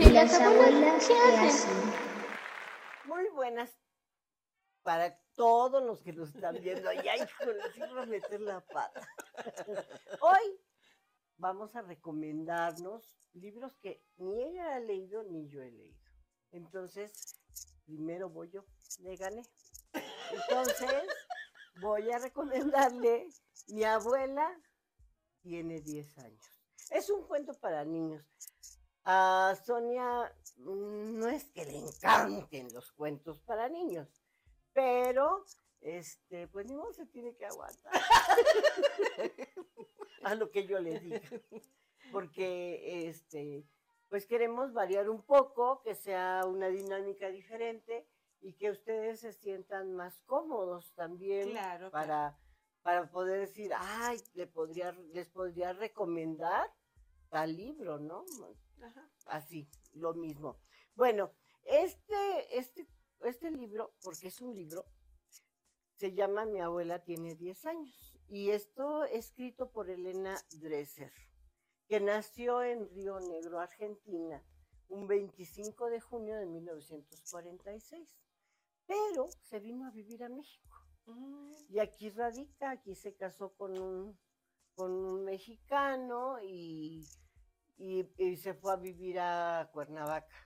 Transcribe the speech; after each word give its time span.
¿Y 0.00 0.10
las 0.10 0.32
abuelas 0.40 1.08
qué 1.08 1.14
hacen? 1.14 1.92
Muy 3.06 3.28
buenas 3.30 3.76
para 4.84 5.18
todos 5.34 5.82
los 5.82 6.02
que 6.02 6.12
nos 6.12 6.32
están 6.32 6.54
viendo. 6.62 6.88
Ay, 6.88 6.98
ay, 7.08 7.22
híjole, 7.22 8.00
a 8.00 8.06
meter 8.06 8.40
la 8.40 8.60
pata. 8.60 9.08
Hoy 10.20 10.60
vamos 11.36 11.74
a 11.74 11.82
recomendarnos 11.82 13.18
libros 13.32 13.76
que 13.78 14.00
ni 14.18 14.40
ella 14.40 14.76
ha 14.76 14.78
leído 14.78 15.24
ni 15.24 15.48
yo 15.48 15.62
he 15.62 15.72
leído. 15.72 15.98
Entonces, 16.52 17.34
primero 17.84 18.30
voy 18.30 18.50
yo, 18.50 18.64
le 19.00 19.16
gané. 19.16 19.42
Entonces, 20.30 21.08
voy 21.80 22.08
a 22.12 22.18
recomendarle 22.18 23.26
Mi 23.66 23.82
abuela 23.82 24.48
tiene 25.42 25.80
10 25.80 26.18
años. 26.18 26.44
Es 26.90 27.10
un 27.10 27.26
cuento 27.26 27.52
para 27.54 27.84
niños. 27.84 28.24
A 29.10 29.56
Sonia 29.64 30.30
mm, 30.58 31.18
no 31.18 31.28
es 31.28 31.48
que 31.48 31.64
le 31.64 31.78
encanten 31.78 32.70
los 32.74 32.92
cuentos 32.92 33.40
para 33.40 33.66
niños, 33.70 34.06
pero 34.74 35.46
este, 35.80 36.46
pues 36.48 36.66
ni 36.66 36.74
modo 36.74 36.92
se 36.92 37.06
tiene 37.06 37.34
que 37.34 37.46
aguantar 37.46 37.90
a 40.24 40.34
lo 40.34 40.50
que 40.50 40.66
yo 40.66 40.78
le 40.78 41.00
diga. 41.00 41.22
Porque 42.12 43.08
este, 43.08 43.66
pues 44.10 44.26
queremos 44.26 44.74
variar 44.74 45.08
un 45.08 45.22
poco, 45.22 45.80
que 45.80 45.94
sea 45.94 46.42
una 46.46 46.68
dinámica 46.68 47.30
diferente 47.30 48.06
y 48.42 48.58
que 48.58 48.70
ustedes 48.70 49.20
se 49.20 49.32
sientan 49.32 49.94
más 49.94 50.20
cómodos 50.26 50.92
también 50.92 51.48
Claro, 51.48 51.90
para, 51.90 52.38
para 52.82 53.10
poder 53.10 53.40
decir, 53.40 53.72
ay, 53.74 54.18
le 54.34 54.46
podría, 54.46 54.92
les 55.14 55.30
podría 55.30 55.72
recomendar 55.72 56.70
tal 57.28 57.56
libro, 57.56 57.98
¿no? 57.98 58.24
Ajá. 58.82 59.10
Así, 59.26 59.68
lo 59.92 60.14
mismo. 60.14 60.58
Bueno, 60.94 61.32
este, 61.64 62.58
este, 62.58 62.86
este 63.20 63.50
libro, 63.50 63.94
porque 64.02 64.28
es 64.28 64.40
un 64.40 64.54
libro, 64.54 64.84
se 65.96 66.12
llama 66.14 66.46
Mi 66.46 66.60
abuela 66.60 67.02
tiene 67.02 67.34
10 67.34 67.66
años. 67.66 68.18
Y 68.28 68.50
esto 68.50 69.04
escrito 69.04 69.70
por 69.70 69.90
Elena 69.90 70.36
Dresser, 70.60 71.12
que 71.86 72.00
nació 72.00 72.62
en 72.62 72.88
Río 72.90 73.18
Negro, 73.20 73.58
Argentina, 73.58 74.44
un 74.88 75.06
25 75.06 75.86
de 75.90 76.00
junio 76.00 76.36
de 76.36 76.46
1946. 76.46 78.18
Pero 78.86 79.28
se 79.42 79.60
vino 79.60 79.86
a 79.86 79.90
vivir 79.90 80.22
a 80.24 80.28
México. 80.28 80.76
Mm, 81.06 81.52
Y 81.70 81.78
aquí 81.78 82.10
radica, 82.10 82.70
aquí 82.70 82.94
se 82.94 83.14
casó 83.14 83.54
con 83.54 83.78
un, 83.78 84.18
con 84.78 84.92
un 84.92 85.24
mexicano 85.24 86.38
y, 86.40 87.04
y- 87.78 88.08
y 88.16 88.36
se 88.36 88.54
fue 88.54 88.72
a 88.72 88.76
vivir 88.76 89.18
a 89.18 89.68
Cuernavaca. 89.72 90.36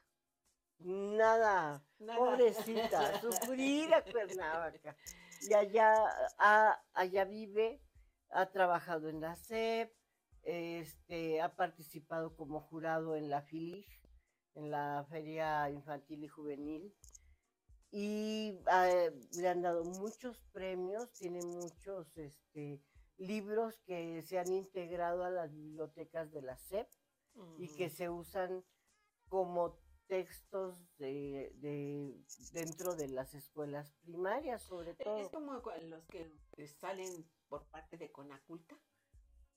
Nada, 0.79 1.85
Nada. 1.99 2.19
pobrecita, 2.19 3.21
sufrir 3.21 3.93
a 3.93 4.03
Cuernavaca. 4.03 4.97
Y 5.43 5.53
allá, 5.53 6.07
a- 6.39 6.83
allá 6.95 7.25
vive, 7.27 7.83
ha 8.31 8.47
trabajado 8.51 9.11
en 9.11 9.21
la 9.21 9.37
SEP, 9.37 9.93
este, 10.45 11.43
ha 11.43 11.55
participado 11.55 12.35
como 12.35 12.63
jurado 12.63 13.15
en 13.17 13.29
la 13.29 13.43
FILIG, 13.43 13.87
en 14.55 14.71
la 14.71 15.05
Feria 15.11 15.69
Infantil 15.69 16.25
y 16.25 16.29
Juvenil 16.29 16.95
y 17.95 18.59
ah, 18.69 18.89
le 19.35 19.49
han 19.49 19.61
dado 19.61 19.85
muchos 19.85 20.41
premios, 20.53 21.13
tiene 21.13 21.41
muchos 21.43 22.17
este, 22.17 22.81
libros 23.27 23.79
que 23.87 24.23
se 24.23 24.39
han 24.39 24.53
integrado 24.53 25.25
a 25.25 25.31
las 25.31 25.53
bibliotecas 25.53 26.31
de 26.33 26.43
la 26.43 26.57
SEP 26.57 26.89
y 27.59 27.69
que 27.69 27.87
mm. 27.87 27.91
se 27.91 28.11
usan 28.11 28.65
como 29.29 29.79
textos 30.07 30.77
de, 30.99 31.53
de- 31.57 32.15
dentro 32.53 32.95
de 32.95 33.09
las 33.09 33.35
escuelas 33.35 33.93
primarias, 34.03 34.63
sobre 34.63 34.95
todo. 34.95 35.17
Es 35.19 35.29
como 35.31 35.63
los 35.83 36.07
que 36.07 36.31
salen 36.67 37.27
por 37.49 37.65
parte 37.69 37.97
de 37.97 38.11
Conaculta. 38.13 38.79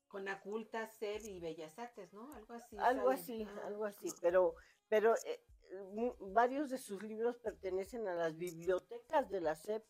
Conaculta, 0.08 0.88
SEB 0.88 1.26
y 1.26 1.40
Bellas 1.40 1.78
Artes, 1.78 2.14
¿no? 2.14 2.32
Algo 2.34 2.54
así. 2.54 2.78
algo 2.78 3.10
salen. 3.10 3.20
así, 3.20 3.44
Ah, 3.44 3.68
algo 3.68 3.86
así, 3.86 4.08
pero, 4.22 4.56
pero 4.88 5.16
eh, 5.26 5.44
varios 6.20 6.70
de 6.70 6.78
sus 6.78 7.04
libros 7.04 7.38
pertenecen 7.40 8.08
a 8.08 8.16
las 8.16 8.38
bibliotecas 8.38 9.30
de 9.30 9.42
la 9.42 9.56
SEP 9.56 9.84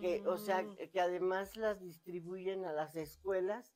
que, 0.00 0.26
o 0.26 0.36
sea, 0.38 0.62
mm, 0.62 0.76
que 0.92 1.00
además 1.00 1.56
las 1.56 1.80
distribuyen 1.80 2.64
a 2.64 2.72
las 2.72 2.94
escuelas, 2.94 3.74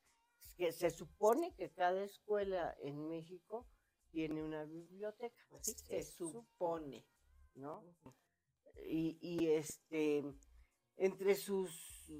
que 0.56 0.72
se 0.72 0.90
supone 0.90 1.54
que 1.56 1.72
cada 1.72 2.04
escuela 2.04 2.76
en 2.80 3.08
México 3.08 3.66
tiene 4.10 4.42
una 4.42 4.64
biblioteca, 4.64 5.42
sí, 5.60 5.74
se 5.74 6.02
supone. 6.02 7.04
¿no? 7.54 7.84
Y, 8.86 9.18
y, 9.20 9.48
este, 9.48 10.24
entre 10.96 11.34
sus 11.34 12.10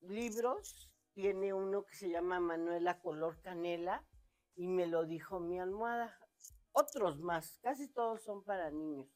libros 0.00 0.90
tiene 1.12 1.52
uno 1.52 1.84
que 1.84 1.94
se 1.94 2.10
llama 2.10 2.40
Manuela 2.40 3.00
Color 3.00 3.40
Canela 3.40 4.06
y 4.56 4.66
me 4.66 4.86
lo 4.86 5.04
dijo 5.04 5.40
mi 5.40 5.58
almohada. 5.58 6.18
Otros 6.72 7.20
más, 7.20 7.58
casi 7.62 7.88
todos 7.88 8.22
son 8.22 8.42
para 8.44 8.70
niños. 8.70 9.08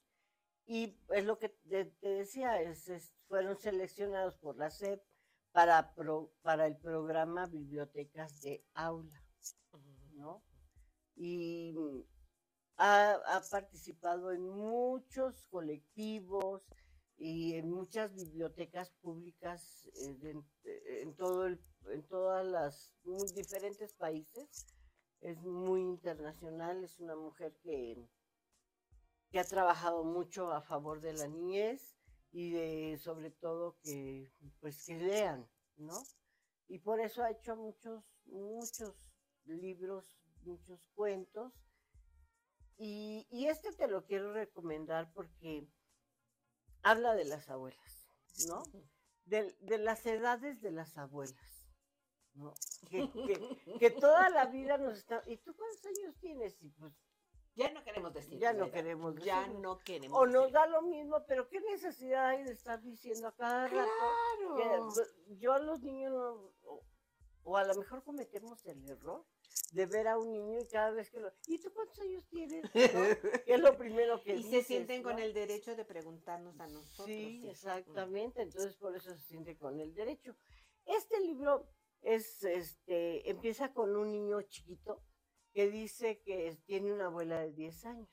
Y 0.68 0.94
es 1.14 1.24
lo 1.24 1.38
que 1.38 1.48
te, 1.48 1.86
te 1.86 2.08
decía, 2.08 2.60
es, 2.60 2.88
es- 2.88 3.10
fueron 3.26 3.56
seleccionados 3.56 4.36
por 4.36 4.56
la 4.56 4.70
SEP 4.70 5.02
para, 5.52 5.94
pro- 5.94 6.30
para 6.42 6.66
el 6.66 6.76
programa 6.76 7.46
Bibliotecas 7.46 8.40
de 8.42 8.62
Aula, 8.74 9.22
¿no? 10.12 10.42
Y 11.16 11.72
mm, 11.74 12.02
ha, 12.76 13.12
ha 13.14 13.42
participado 13.50 14.30
en 14.32 14.46
muchos 14.46 15.46
colectivos 15.46 16.62
y 17.16 17.54
en 17.54 17.70
muchas 17.70 18.14
bibliotecas 18.14 18.90
públicas 19.00 19.88
eh, 19.94 20.14
de- 20.20 20.30
en, 20.32 20.44
en 20.64 21.16
todo 21.16 21.46
el- 21.46 21.60
en 21.86 22.02
todas 22.08 22.46
las 22.46 22.92
muy 23.04 23.28
diferentes 23.32 23.94
países. 23.94 24.66
Es 25.22 25.42
muy 25.42 25.80
internacional, 25.80 26.84
es 26.84 27.00
una 27.00 27.16
mujer 27.16 27.56
que, 27.62 27.96
que 29.30 29.38
ha 29.40 29.44
trabajado 29.44 30.04
mucho 30.04 30.52
a 30.52 30.62
favor 30.62 31.00
de 31.00 31.12
la 31.12 31.26
niñez 31.28 31.96
y 32.32 32.50
de 32.50 32.98
sobre 32.98 33.30
todo 33.30 33.76
que 33.82 34.32
pues 34.60 34.84
que 34.86 34.96
lean, 34.98 35.48
¿no? 35.76 36.02
Y 36.68 36.78
por 36.78 37.00
eso 37.00 37.22
ha 37.22 37.30
hecho 37.30 37.56
muchos, 37.56 38.04
muchos 38.26 38.94
libros, 39.46 40.04
muchos 40.42 40.80
cuentos. 40.94 41.52
Y, 42.76 43.26
y 43.30 43.46
este 43.48 43.72
te 43.72 43.88
lo 43.88 44.04
quiero 44.04 44.32
recomendar 44.32 45.12
porque 45.12 45.66
habla 46.82 47.14
de 47.14 47.24
las 47.24 47.48
abuelas, 47.48 48.08
¿no? 48.46 48.62
De, 49.24 49.52
de 49.60 49.78
las 49.78 50.06
edades 50.06 50.60
de 50.62 50.70
las 50.70 50.96
abuelas, 50.96 51.66
¿no? 52.34 52.54
Que, 52.88 53.10
que- 53.12 53.78
que 53.78 53.90
toda 53.90 54.30
la 54.30 54.46
vida 54.46 54.78
nos 54.78 54.96
está... 54.98 55.22
¿Y 55.26 55.36
tú 55.38 55.54
cuántos 55.56 55.84
años 55.86 56.16
tienes? 56.20 56.62
Y 56.62 56.70
pues, 56.70 56.94
Ya 57.58 57.72
no 57.72 57.82
queremos 57.82 58.12
decir. 58.14 58.38
Ya 58.38 58.52
no 58.52 58.70
queremos 58.70 59.14
Ya 59.16 59.40
decirlo. 59.40 59.60
no 59.60 59.78
queremos. 59.80 60.18
o 60.18 60.26
nos 60.26 60.42
decir. 60.44 60.54
da 60.54 60.66
lo 60.68 60.82
mismo, 60.82 61.24
pero 61.26 61.48
¿qué 61.48 61.60
necesidad 61.60 62.28
hay 62.28 62.44
de 62.44 62.52
estar 62.52 62.80
diciendo 62.80 63.26
a 63.28 63.32
cada 63.34 63.66
rato? 63.66 63.90
que, 64.56 64.62
Claro. 64.62 64.88
yo 65.40 65.52
a 65.52 65.58
los 65.58 65.80
niños, 65.82 66.12
no- 66.12 66.52
o, 67.42 67.56
a 67.56 67.64
lo 67.64 67.74
mejor 67.74 68.04
cometemos 68.04 68.64
el 68.66 68.88
error 68.88 69.24
de 69.72 69.86
ver 69.86 70.06
a 70.06 70.18
un 70.18 70.30
niño 70.32 70.60
y 70.60 70.66
cada 70.68 70.90
vez 70.92 71.10
que 71.10 71.18
lo... 71.18 71.32
¿Y 71.46 71.58
tú 71.58 71.72
cuántos 71.72 71.98
años 72.00 72.24
tienes? 72.28 72.62
Es 73.46 73.60
lo 73.60 73.76
primero 73.76 74.22
que 74.22 74.36
Y 74.36 74.42
se 74.44 74.62
sienten 74.62 75.02
con 75.02 75.18
el 75.18 75.32
derecho 75.34 75.74
de 75.74 75.84
preguntarnos 75.84 76.60
a 76.60 76.66
nosotros. 76.68 77.06
Sí, 77.06 77.40
sí. 77.42 77.48
exactamente. 77.48 78.42
Entonces 78.42 78.76
por 78.76 78.94
eso 78.94 79.12
se 79.14 79.20
siente 79.26 79.56
con 79.58 79.80
el 79.80 79.94
derecho. 79.94 80.36
Este 80.84 81.20
libro 81.20 81.66
es, 82.02 82.44
este, 82.44 83.28
empieza 83.28 83.72
con 83.72 83.96
un 83.96 84.12
niño 84.12 84.42
chiquito 84.42 85.02
que 85.58 85.68
dice 85.68 86.22
que 86.22 86.56
tiene 86.66 86.92
una 86.92 87.06
abuela 87.06 87.40
de 87.40 87.50
10 87.50 87.84
años 87.84 88.08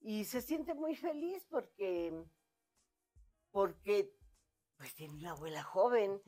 y 0.00 0.24
se 0.24 0.42
siente 0.42 0.74
muy 0.74 0.96
feliz 0.96 1.46
porque, 1.48 2.12
porque 3.52 4.12
pues 4.76 4.92
tiene 4.96 5.14
una 5.14 5.30
abuela 5.30 5.62
joven, 5.62 6.20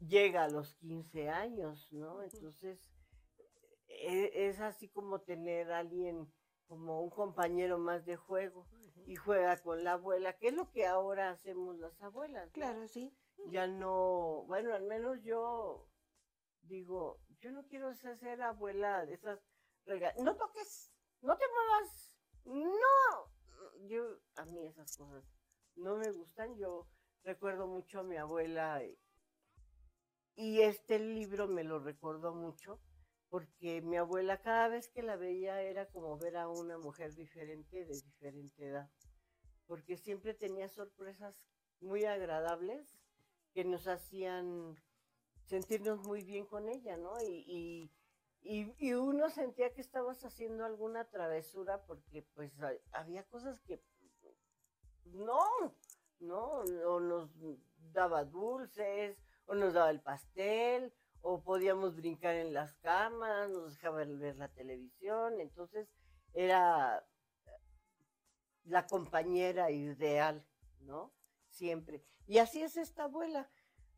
llega 0.00 0.44
a 0.44 0.48
los 0.48 0.74
15 0.76 1.28
años, 1.28 1.92
¿no? 1.92 2.22
Entonces 2.22 2.80
e- 3.88 4.48
es 4.48 4.58
así 4.60 4.88
como 4.88 5.20
tener 5.20 5.70
a 5.70 5.80
alguien 5.80 6.32
como 6.66 7.02
un 7.02 7.10
compañero 7.10 7.76
más 7.76 8.06
de 8.06 8.16
juego 8.16 8.66
y 9.04 9.16
juega 9.16 9.58
con 9.58 9.84
la 9.84 9.92
abuela, 9.92 10.32
que 10.38 10.48
es 10.48 10.54
lo 10.54 10.70
que 10.70 10.86
ahora 10.86 11.28
hacemos 11.28 11.76
las 11.76 12.00
abuelas. 12.00 12.46
¿no? 12.46 12.52
Claro, 12.52 12.88
sí. 12.88 13.14
Ya 13.48 13.66
no, 13.66 14.44
bueno, 14.46 14.72
al 14.72 14.84
menos 14.84 15.22
yo 15.22 15.91
digo, 16.62 17.20
yo 17.40 17.50
no 17.50 17.66
quiero 17.66 17.94
ser 17.94 18.42
abuela 18.42 19.04
de 19.06 19.14
esas 19.14 19.40
rega- 19.86 20.14
no 20.18 20.36
toques, 20.36 20.92
no 21.20 21.36
te 21.36 21.44
muevas, 21.48 22.14
no, 22.44 23.86
yo, 23.88 24.18
a 24.36 24.44
mí 24.46 24.66
esas 24.66 24.96
cosas 24.96 25.24
no 25.76 25.96
me 25.96 26.10
gustan, 26.10 26.56
yo 26.56 26.86
recuerdo 27.24 27.66
mucho 27.66 28.00
a 28.00 28.04
mi 28.04 28.16
abuela 28.16 28.82
y, 28.84 28.98
y 30.34 30.62
este 30.62 30.98
libro 30.98 31.48
me 31.48 31.64
lo 31.64 31.78
recordó 31.78 32.34
mucho 32.34 32.80
porque 33.28 33.80
mi 33.80 33.96
abuela 33.96 34.42
cada 34.42 34.68
vez 34.68 34.88
que 34.88 35.02
la 35.02 35.16
veía 35.16 35.62
era 35.62 35.86
como 35.88 36.18
ver 36.18 36.36
a 36.36 36.48
una 36.48 36.76
mujer 36.78 37.14
diferente 37.14 37.86
de 37.86 38.00
diferente 38.00 38.66
edad, 38.66 38.90
porque 39.66 39.96
siempre 39.96 40.34
tenía 40.34 40.68
sorpresas 40.68 41.42
muy 41.80 42.04
agradables 42.04 42.94
que 43.54 43.64
nos 43.64 43.88
hacían 43.88 44.76
sentirnos 45.52 45.98
muy 46.06 46.22
bien 46.24 46.46
con 46.46 46.66
ella, 46.70 46.96
¿no? 46.96 47.12
Y, 47.20 47.90
y, 48.40 48.74
y, 48.78 48.94
uno 48.94 49.28
sentía 49.28 49.74
que 49.74 49.82
estabas 49.82 50.24
haciendo 50.24 50.64
alguna 50.64 51.04
travesura 51.04 51.84
porque 51.84 52.22
pues 52.34 52.58
ha- 52.62 52.72
había 52.92 53.22
cosas 53.24 53.60
que 53.60 53.82
no, 55.04 55.44
no, 56.20 56.62
o 56.86 57.00
nos 57.00 57.28
daba 57.92 58.24
dulces, 58.24 59.18
o 59.44 59.54
nos 59.54 59.74
daba 59.74 59.90
el 59.90 60.00
pastel, 60.00 60.94
o 61.20 61.42
podíamos 61.42 61.96
brincar 61.96 62.34
en 62.34 62.54
las 62.54 62.74
camas, 62.76 63.50
nos 63.50 63.74
dejaba 63.74 63.98
ver 63.98 64.36
la 64.36 64.48
televisión, 64.48 65.38
entonces 65.38 65.86
era 66.32 67.06
la 68.64 68.86
compañera 68.86 69.70
ideal, 69.70 70.46
¿no? 70.80 71.12
Siempre. 71.50 72.02
Y 72.26 72.38
así 72.38 72.62
es 72.62 72.78
esta 72.78 73.04
abuela. 73.04 73.50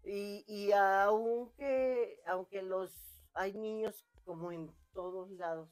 Y, 0.04 0.44
y 0.46 0.72
aunque, 0.72 2.20
aunque 2.26 2.62
los 2.62 2.92
hay 3.32 3.54
niños 3.54 4.04
como 4.24 4.52
en 4.52 4.70
todos 4.92 5.30
lados 5.32 5.70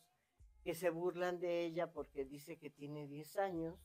que 0.64 0.75
se 0.75 0.90
burlan 0.90 1.38
de 1.40 1.64
ella 1.64 1.93
porque 1.93 2.25
dice 2.25 2.58
que 2.58 2.70
tiene 2.70 3.06
10 3.06 3.37
años, 3.37 3.79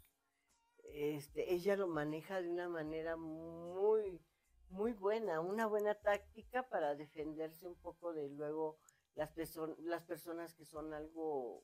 este, 0.94 1.54
ella 1.54 1.76
lo 1.76 1.88
maneja 1.88 2.42
de 2.42 2.50
una 2.50 2.70
manera 2.70 3.18
muy, 3.18 4.22
muy 4.70 4.94
buena, 4.94 5.42
una 5.42 5.66
buena 5.68 5.96
táctica 5.96 6.68
para 6.70 6.96
defenderse 6.96 7.68
un 7.68 7.76
poco 7.76 8.14
de 8.14 8.30
luego 8.30 8.78
las, 9.16 9.34
perso- 9.36 9.76
las 9.80 10.04
personas 10.04 10.54
que 10.56 10.66
son 10.66 10.94
algo 10.94 11.64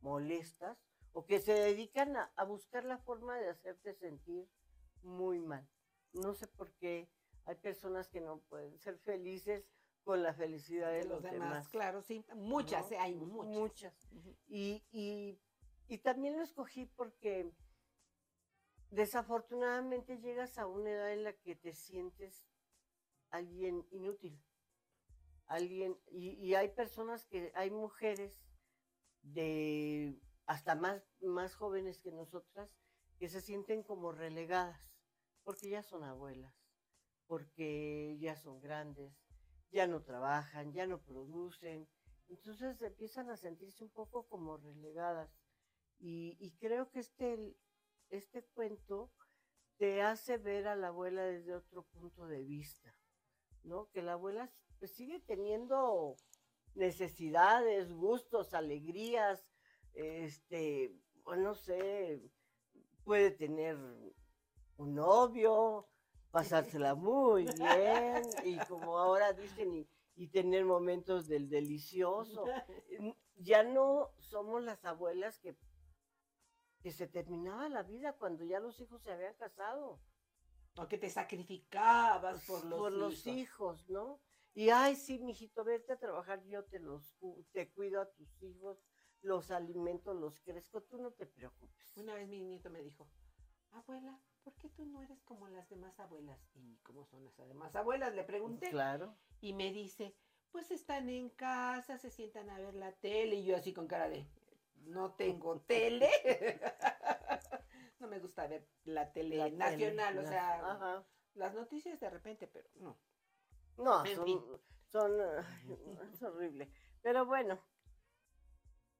molestas 0.00 0.78
o 1.12 1.24
que 1.24 1.40
se 1.40 1.52
dedican 1.54 2.16
a, 2.16 2.32
a 2.36 2.44
buscar 2.44 2.84
la 2.84 2.98
forma 2.98 3.36
de 3.38 3.48
hacerte 3.48 3.94
sentir 3.94 4.48
muy 5.02 5.40
mal. 5.40 5.66
No 6.12 6.34
sé 6.34 6.46
por 6.46 6.72
qué 6.74 7.08
hay 7.46 7.54
personas 7.56 8.08
que 8.08 8.20
no 8.20 8.40
pueden 8.48 8.78
ser 8.78 8.98
felices 8.98 9.66
con 10.04 10.22
la 10.22 10.34
felicidad 10.34 10.90
de, 10.90 10.98
de 10.98 11.04
los 11.04 11.22
demás, 11.22 11.68
claro, 11.68 12.02
sí. 12.02 12.24
Muchas, 12.34 12.90
¿no? 12.90 12.96
eh, 12.96 13.00
hay 13.00 13.14
muchas. 13.14 13.54
Muchas. 13.54 14.08
Ujú. 14.12 14.36
Y, 14.46 14.84
y, 14.92 15.40
y 15.88 15.98
también 15.98 16.36
lo 16.36 16.42
escogí 16.44 16.86
porque 16.86 17.52
desafortunadamente 18.90 20.18
llegas 20.18 20.58
a 20.58 20.66
una 20.66 20.90
edad 20.90 21.12
en 21.12 21.24
la 21.24 21.32
que 21.32 21.56
te 21.56 21.72
sientes 21.72 22.46
alguien 23.30 23.86
inútil. 23.90 24.40
Alguien, 25.46 25.96
y, 26.10 26.30
y 26.30 26.54
hay 26.54 26.68
personas 26.68 27.24
que, 27.24 27.52
hay 27.54 27.70
mujeres 27.70 28.44
de 29.22 30.20
hasta 30.46 30.74
más, 30.74 31.02
más 31.20 31.54
jóvenes 31.54 31.98
que 31.98 32.12
nosotras 32.12 32.70
que 33.18 33.28
se 33.28 33.40
sienten 33.40 33.82
como 33.82 34.12
relegadas, 34.12 34.80
porque 35.42 35.68
ya 35.68 35.82
son 35.82 36.04
abuelas, 36.04 36.54
porque 37.26 38.16
ya 38.20 38.36
son 38.36 38.60
grandes, 38.60 39.12
ya 39.70 39.86
no 39.86 40.02
trabajan, 40.02 40.72
ya 40.72 40.86
no 40.86 41.02
producen, 41.02 41.88
entonces 42.28 42.80
empiezan 42.82 43.30
a 43.30 43.36
sentirse 43.36 43.84
un 43.84 43.90
poco 43.90 44.26
como 44.28 44.56
relegadas. 44.56 45.30
Y, 45.98 46.54
creo 46.58 46.90
que 46.90 47.00
este, 47.00 47.56
este 48.10 48.44
cuento 48.54 49.10
te 49.78 50.02
hace 50.02 50.36
ver 50.38 50.68
a 50.68 50.76
la 50.76 50.88
abuela 50.88 51.22
desde 51.24 51.54
otro 51.54 51.84
punto 51.84 52.26
de 52.26 52.42
vista, 52.42 52.94
¿no? 53.62 53.90
Que 53.90 54.02
la 54.02 54.12
abuela 54.12 54.52
pues, 54.78 54.92
sigue 54.92 55.20
teniendo 55.20 56.16
necesidades, 56.74 57.90
gustos, 57.90 58.52
alegrías, 58.52 59.48
este, 59.94 60.94
no 61.24 61.54
sé, 61.54 62.22
puede 63.04 63.30
tener 63.30 63.78
un 64.76 64.94
novio, 64.94 65.88
pasársela 66.36 66.94
muy 66.94 67.44
bien, 67.44 68.22
y 68.44 68.58
como 68.66 68.98
ahora 68.98 69.32
dicen, 69.32 69.74
y, 69.74 69.88
y 70.16 70.28
tener 70.28 70.66
momentos 70.66 71.26
del 71.28 71.48
delicioso. 71.48 72.44
Ya 73.36 73.62
no 73.62 74.10
somos 74.18 74.62
las 74.62 74.84
abuelas 74.84 75.38
que, 75.38 75.56
que 76.82 76.90
se 76.90 77.06
terminaba 77.06 77.70
la 77.70 77.82
vida 77.82 78.12
cuando 78.14 78.44
ya 78.44 78.60
los 78.60 78.78
hijos 78.80 79.02
se 79.02 79.12
habían 79.12 79.34
casado 79.34 80.00
O 80.76 80.86
que 80.88 80.98
te 80.98 81.08
sacrificabas 81.08 82.44
por 82.46 82.64
los, 82.66 82.78
por 82.80 82.92
los 82.92 83.26
hijos. 83.26 83.36
hijos, 83.36 83.88
¿no? 83.88 84.20
Y 84.54 84.68
ay, 84.70 84.94
sí, 84.96 85.18
mijito, 85.18 85.64
vete 85.64 85.94
a 85.94 85.98
trabajar, 85.98 86.42
yo 86.44 86.64
te 86.64 86.78
los 86.80 87.16
te 87.52 87.70
cuido 87.72 88.00
a 88.02 88.10
tus 88.10 88.42
hijos, 88.42 88.82
los 89.22 89.50
alimento, 89.50 90.12
los 90.12 90.38
crezco, 90.40 90.82
tú 90.82 90.98
no 90.98 91.12
te 91.12 91.26
preocupes. 91.26 91.96
Una 91.96 92.14
vez 92.14 92.28
mi 92.28 92.40
nieto 92.42 92.68
me 92.70 92.82
dijo, 92.82 93.08
abuela, 93.70 94.20
¿por 94.46 94.54
qué 94.58 94.68
tú 94.68 94.86
no 94.86 95.02
eres 95.02 95.20
como 95.24 95.48
las 95.48 95.68
demás 95.68 95.98
abuelas? 95.98 96.38
¿Y 96.54 96.76
cómo 96.84 97.04
son 97.04 97.24
las 97.24 97.36
demás 97.36 97.74
abuelas? 97.74 98.14
Le 98.14 98.22
pregunté. 98.22 98.70
Claro. 98.70 99.12
Y 99.40 99.54
me 99.54 99.72
dice, 99.72 100.14
pues 100.52 100.70
están 100.70 101.08
en 101.08 101.30
casa, 101.30 101.98
se 101.98 102.12
sientan 102.12 102.48
a 102.50 102.58
ver 102.60 102.76
la 102.76 102.92
tele. 102.92 103.34
Y 103.34 103.44
yo 103.44 103.56
así 103.56 103.72
con 103.72 103.88
cara 103.88 104.08
de, 104.08 104.24
no 104.84 105.14
tengo 105.14 105.62
tele. 105.62 106.08
no 107.98 108.06
me 108.06 108.20
gusta 108.20 108.46
ver 108.46 108.68
la 108.84 109.12
tele 109.12 109.36
la 109.36 109.46
tele, 109.46 109.56
nacional, 109.56 110.18
o 110.18 110.22
sea, 110.22 111.04
las 111.34 111.52
noticias 111.52 111.98
de 111.98 112.08
repente, 112.08 112.46
pero 112.46 112.68
no. 112.76 112.96
No, 113.78 114.06
En 114.06 114.14
son, 114.14 114.24
fin. 114.26 114.40
son, 114.92 115.10
ay, 115.20 115.78
es 116.14 116.22
horrible. 116.22 116.70
Pero 117.02 117.26
bueno, 117.26 117.58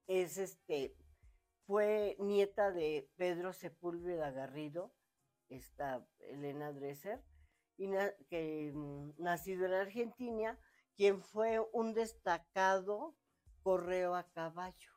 es 0.09 0.39
este, 0.39 0.97
fue 1.69 2.17
nieta 2.19 2.73
de 2.73 3.09
Pedro 3.15 3.53
Sepúlveda 3.53 4.33
Garrido, 4.33 4.93
esta 5.49 6.07
Elena 6.21 6.73
Dresser, 6.73 7.23
y 7.77 7.89
na- 7.89 8.15
que 8.29 8.73
mm, 8.75 9.15
nacido 9.19 9.67
en 9.67 9.73
Argentina, 9.75 10.59
quien 10.97 11.21
fue 11.23 11.61
un 11.73 11.93
destacado 11.95 13.17
correo 13.63 14.15
a 14.15 14.25
caballo. 14.31 14.91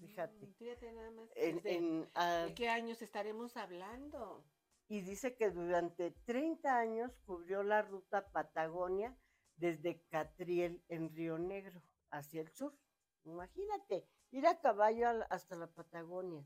Fíjate. 0.00 0.46
Mm, 0.46 0.54
Fíjate 0.54 0.92
nada 0.92 1.10
más. 1.10 1.28
En- 1.34 1.62
¿De, 1.62 1.76
en, 1.76 2.10
ah, 2.14 2.44
de 2.48 2.54
qué 2.54 2.68
años 2.68 3.02
estaremos 3.02 3.56
hablando? 3.56 4.44
y 4.88 5.02
dice 5.02 5.36
que 5.36 5.50
durante 5.52 6.10
30 6.24 6.76
años 6.80 7.16
cubrió 7.24 7.62
la 7.62 7.80
ruta 7.82 8.26
Patagonia 8.32 9.16
desde 9.54 10.02
Catriel 10.08 10.82
en 10.88 11.14
Río 11.14 11.38
Negro 11.38 11.80
hacia 12.10 12.40
el 12.40 12.48
sur. 12.50 12.76
Imagínate, 13.22 14.08
ir 14.32 14.48
a 14.48 14.58
caballo 14.60 15.08
al- 15.08 15.26
hasta 15.30 15.54
la 15.54 15.68
Patagonia. 15.68 16.44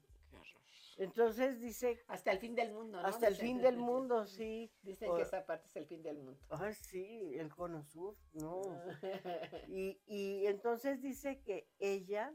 Entonces 0.97 1.61
dice, 1.61 2.01
Hasta 2.09 2.31
el 2.31 2.39
fin 2.39 2.55
del 2.55 2.73
mundo, 2.73 3.01
¿no? 3.01 3.07
hasta 3.07 3.27
el 3.29 3.37
fin 3.37 3.61
del 3.61 3.77
mundo, 3.79 4.27
sí. 4.27 4.73
Dicen 4.83 5.11
O- 5.11 5.17
que 5.17 5.23
esa 5.23 5.45
parte 5.45 5.67
es 5.69 5.77
el 5.77 5.87
fin 5.87 6.03
del 6.03 6.19
mundo. 6.19 6.39
Ay, 6.51 6.75
sí, 6.75 7.35
el 7.37 7.53
cono 7.55 7.83
sur, 7.85 8.17
no. 8.33 8.63
Y, 9.69 10.01
y 10.07 10.47
entonces 10.47 11.01
dice 11.03 11.43
que 11.43 11.69
ella, 11.79 12.33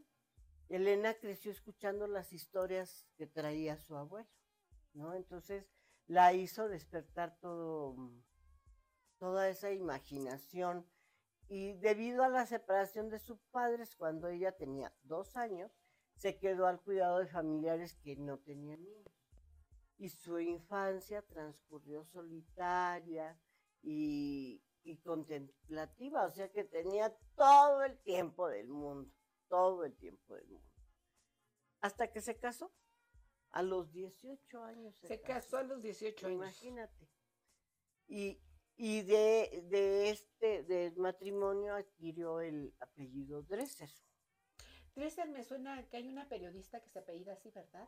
Elena, 0.67 1.13
creció 1.13 1.51
escuchando 1.51 2.07
las 2.07 2.33
historias 2.33 3.07
que 3.15 3.27
traía 3.27 3.77
su 3.77 3.95
abuelo, 3.95 4.29
¿no? 4.93 5.13
Entonces 5.13 5.65
la 6.07 6.33
hizo 6.33 6.67
despertar 6.67 7.37
todo, 7.39 7.93
mm, 7.93 8.23
toda 9.19 9.47
esa 9.49 9.71
imaginación. 9.71 10.85
Y 11.47 11.73
debido 11.73 12.23
a 12.23 12.29
la 12.29 12.45
separación 12.45 13.09
de 13.09 13.17
sus 13.19 13.41
padres 13.45 13.95
cuando 13.95 14.27
ella 14.27 14.51
tenía 14.51 14.93
dos 15.03 15.35
años, 15.35 15.71
se 16.19 16.37
quedó 16.37 16.67
al 16.67 16.81
cuidado 16.81 17.19
de 17.19 17.27
familiares 17.27 17.95
que 18.03 18.17
no 18.17 18.39
tenían 18.39 18.83
niños. 18.83 19.13
Y 19.97 20.09
su 20.09 20.37
infancia 20.39 21.21
transcurrió 21.21 22.03
solitaria 22.03 23.39
y, 23.81 24.61
y 24.83 24.97
contemplativa, 24.97 26.25
o 26.25 26.29
sea 26.29 26.51
que 26.51 26.65
tenía 26.65 27.15
todo 27.35 27.83
el 27.83 27.97
tiempo 27.99 28.49
del 28.49 28.67
mundo, 28.67 29.09
todo 29.47 29.85
el 29.85 29.95
tiempo 29.95 30.35
del 30.35 30.47
mundo. 30.47 30.67
Hasta 31.79 32.11
que 32.11 32.19
se 32.19 32.37
casó, 32.37 32.73
a 33.51 33.63
los 33.63 33.91
18 33.93 34.63
años. 34.63 34.95
Se 34.97 35.21
casó 35.21 35.57
a 35.57 35.63
los 35.63 35.81
18 35.81 36.27
años. 36.27 36.35
Imagínate. 36.35 37.09
Y, 38.07 38.41
y 38.75 39.03
de, 39.03 39.65
de 39.69 40.09
este 40.09 40.63
del 40.63 40.97
matrimonio 40.97 41.75
adquirió 41.75 42.41
el 42.41 42.75
apellido 42.79 43.41
Dresser. 43.43 43.89
Dresser 44.99 45.29
me 45.29 45.43
suena 45.45 45.87
que 45.89 45.95
hay 45.95 46.09
una 46.09 46.27
periodista 46.27 46.81
que 46.81 46.89
se 46.89 46.99
apellida 46.99 47.31
así, 47.33 47.49
¿verdad? 47.51 47.87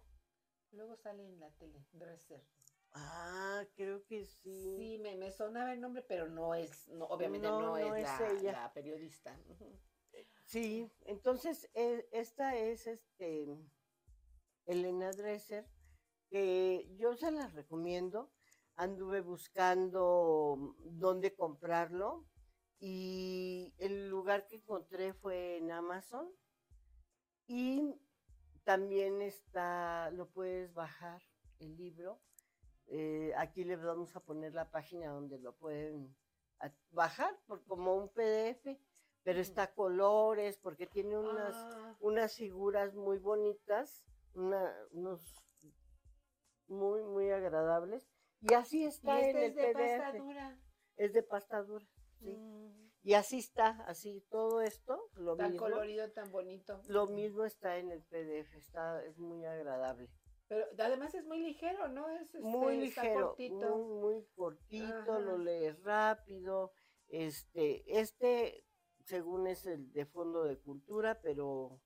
Luego 0.71 0.95
sale 0.95 1.25
en 1.27 1.39
la 1.41 1.49
tele, 1.57 1.85
Dresser. 1.91 2.41
Ah, 2.93 3.65
creo 3.75 4.05
que 4.05 4.23
sí. 4.25 4.75
Sí, 4.77 4.99
me, 5.01 5.17
me 5.17 5.29
sonaba 5.29 5.73
el 5.73 5.81
nombre, 5.81 6.03
pero 6.03 6.29
no 6.29 6.55
es, 6.55 6.87
no, 6.87 7.05
obviamente 7.05 7.47
No, 7.47 7.61
no, 7.61 7.67
no 7.77 7.95
es, 7.95 8.03
es 8.05 8.19
la, 8.19 8.31
ella. 8.31 8.51
la 8.53 8.73
periodista. 8.73 9.37
Sí, 10.45 10.89
entonces 11.05 11.69
eh, 11.73 12.07
esta 12.13 12.55
es 12.57 12.87
este 12.87 13.57
Elena 14.65 15.11
Dresser, 15.11 15.65
que 16.29 16.89
yo 16.95 17.15
se 17.15 17.31
las 17.31 17.53
recomiendo. 17.53 18.31
Anduve 18.75 19.19
buscando 19.19 20.75
dónde 20.79 21.35
comprarlo 21.35 22.25
y 22.79 23.73
el 23.77 24.09
lugar 24.09 24.47
que 24.47 24.55
encontré 24.55 25.13
fue 25.13 25.57
en 25.57 25.71
Amazon 25.71 26.29
y 27.53 27.99
también 28.63 29.21
está, 29.21 30.09
lo 30.11 30.29
puedes 30.29 30.73
bajar 30.73 31.21
el 31.59 31.75
libro. 31.75 32.21
Eh, 32.87 33.33
aquí 33.37 33.65
le 33.65 33.75
vamos 33.75 34.15
a 34.15 34.21
poner 34.21 34.53
la 34.53 34.69
página 34.71 35.11
donde 35.11 35.37
lo 35.37 35.53
pueden 35.57 36.15
bajar 36.91 37.37
por 37.47 37.61
como 37.65 37.95
un 37.95 38.07
PDF, 38.09 38.79
pero 39.23 39.39
está 39.41 39.63
a 39.63 39.73
colores 39.73 40.57
porque 40.59 40.87
tiene 40.87 41.17
unas 41.17 41.55
Ah, 41.57 41.95
unas 41.99 42.35
figuras 42.35 42.95
muy 42.95 43.17
bonitas, 43.17 44.05
una- 44.33 44.73
unos 44.91 45.35
muy, 46.67 47.03
muy 47.03 47.29
agradables. 47.31 48.07
Y 48.41 48.53
así 48.53 48.83
y 48.83 48.85
está 48.85 49.19
en 49.19 49.25
este 49.25 49.45
el 49.45 49.51
es 49.51 49.55
de 49.55 49.73
PDF. 49.73 49.97
pasta 49.97 50.17
dura. 50.17 50.59
Es 50.95 51.13
de 51.13 51.23
pasta 51.23 51.63
dura, 51.63 51.85
sí. 52.19 52.37
Mm, 52.37 52.90
Y 53.03 53.13
así 53.13 53.39
está, 53.39 53.69
así 53.87 54.21
todo 54.29 54.61
esto, 54.61 55.09
lo 55.15 55.35
tan 55.35 55.51
mismo. 55.53 55.65
colorido, 55.67 56.11
tan 56.11 56.31
bonito. 56.31 56.81
Lo 56.87 57.07
mismo 57.07 57.45
está 57.45 57.77
en 57.77 57.91
el 57.91 58.03
PDF, 58.03 58.53
está, 58.55 59.03
es 59.03 59.17
muy 59.17 59.43
agradable. 59.45 60.09
Pero 60.47 60.67
además 60.77 61.15
es 61.15 61.25
muy 61.25 61.39
ligero, 61.39 61.87
¿no? 61.87 62.09
Es, 62.09 62.21
este, 62.35 62.39
muy 62.41 62.87
está 62.87 63.03
ligero, 63.03 63.27
cortito. 63.29 63.77
muy, 63.77 63.99
muy 64.13 64.25
cortito, 64.35 65.19
lo 65.19 65.37
lees 65.37 65.81
rápido. 65.83 66.73
Este, 67.07 67.83
este, 67.99 68.65
según 69.05 69.47
es 69.47 69.65
el 69.65 69.91
de 69.93 70.05
Fondo 70.05 70.43
de 70.43 70.59
Cultura, 70.59 71.19
pero 71.21 71.81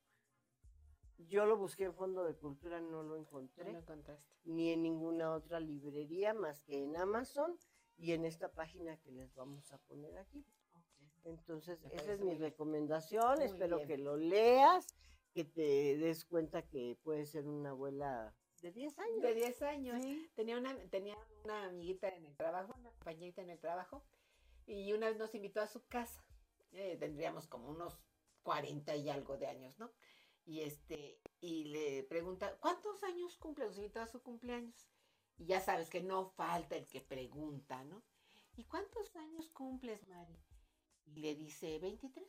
yo 1.18 1.46
lo 1.46 1.58
busqué 1.58 1.86
en 1.86 1.94
Fondo 1.94 2.24
de 2.24 2.36
Cultura, 2.36 2.82
no 2.82 3.04
lo 3.04 3.16
No 3.16 3.22
encontré. 3.22 3.72
lo 3.72 3.80
encontraste. 3.80 4.26
ni 4.44 4.72
en 4.72 4.82
ninguna 4.84 5.34
otra 5.34 5.60
librería 5.60 6.34
más 6.34 6.62
que 6.62 6.84
en 6.84 6.98
Amazon 6.98 7.58
y 7.98 8.12
en 8.12 8.26
esta 8.26 8.52
página 8.52 8.98
que 8.98 9.12
les 9.12 9.34
vamos 9.34 9.72
a 9.72 9.78
poner 9.78 10.18
aquí. 10.18 10.46
Entonces, 11.26 11.84
Me 11.84 11.96
esa 11.96 12.14
es 12.14 12.22
mi 12.22 12.36
recomendación. 12.36 13.36
Muy 13.36 13.46
Espero 13.46 13.78
bien. 13.78 13.88
que 13.88 13.98
lo 13.98 14.16
leas, 14.16 14.96
que 15.34 15.44
te 15.44 15.98
des 15.98 16.24
cuenta 16.26 16.68
que 16.68 16.98
puedes 17.04 17.32
ser 17.32 17.48
una 17.48 17.72
abuela 17.72 18.34
de 18.62 18.72
10 18.72 19.00
años. 19.00 19.22
De 19.22 19.34
10 19.34 19.62
años. 19.64 20.02
Sí. 20.02 20.30
Tenía 20.36 20.58
una, 20.58 20.76
tenía 20.90 21.18
una 21.44 21.66
amiguita 21.66 22.10
en 22.10 22.26
el 22.26 22.36
trabajo, 22.36 22.74
una 22.78 22.92
compañerita 22.92 23.42
en 23.42 23.50
el 23.50 23.60
trabajo, 23.60 24.04
y 24.66 24.94
una 24.94 25.08
vez 25.08 25.18
nos 25.18 25.36
invitó 25.36 25.62
a 25.62 25.68
su 25.68 25.86
casa. 25.88 26.24
Eh, 26.72 26.98
tendríamos 27.00 27.48
como 27.48 27.70
unos 27.70 28.00
40 28.44 28.96
y 28.96 29.10
algo 29.10 29.38
de 29.38 29.48
años, 29.48 29.78
¿no? 29.80 29.92
Y 30.46 30.62
este, 30.62 31.20
y 31.42 31.66
le 31.66 32.04
pregunta, 32.04 32.58
¿cuántos 32.60 33.04
años 33.04 33.38
cumple? 33.38 33.66
Nos 33.66 33.78
invitó 33.78 34.02
a 34.02 34.08
su 34.08 34.22
cumpleaños. 34.22 34.88
Y 35.38 35.46
ya 35.46 35.60
sabes 35.60 35.90
que 35.90 36.02
no 36.02 36.30
falta 36.30 36.76
el 36.76 36.88
que 36.88 37.02
pregunta, 37.02 37.84
¿no? 37.84 38.04
¿Y 38.56 38.64
cuántos 38.66 39.16
años 39.16 39.50
cumples, 39.50 40.08
Mari? 40.08 40.38
Y 41.06 41.16
le 41.18 41.36
dice, 41.36 41.80
23. 41.80 42.26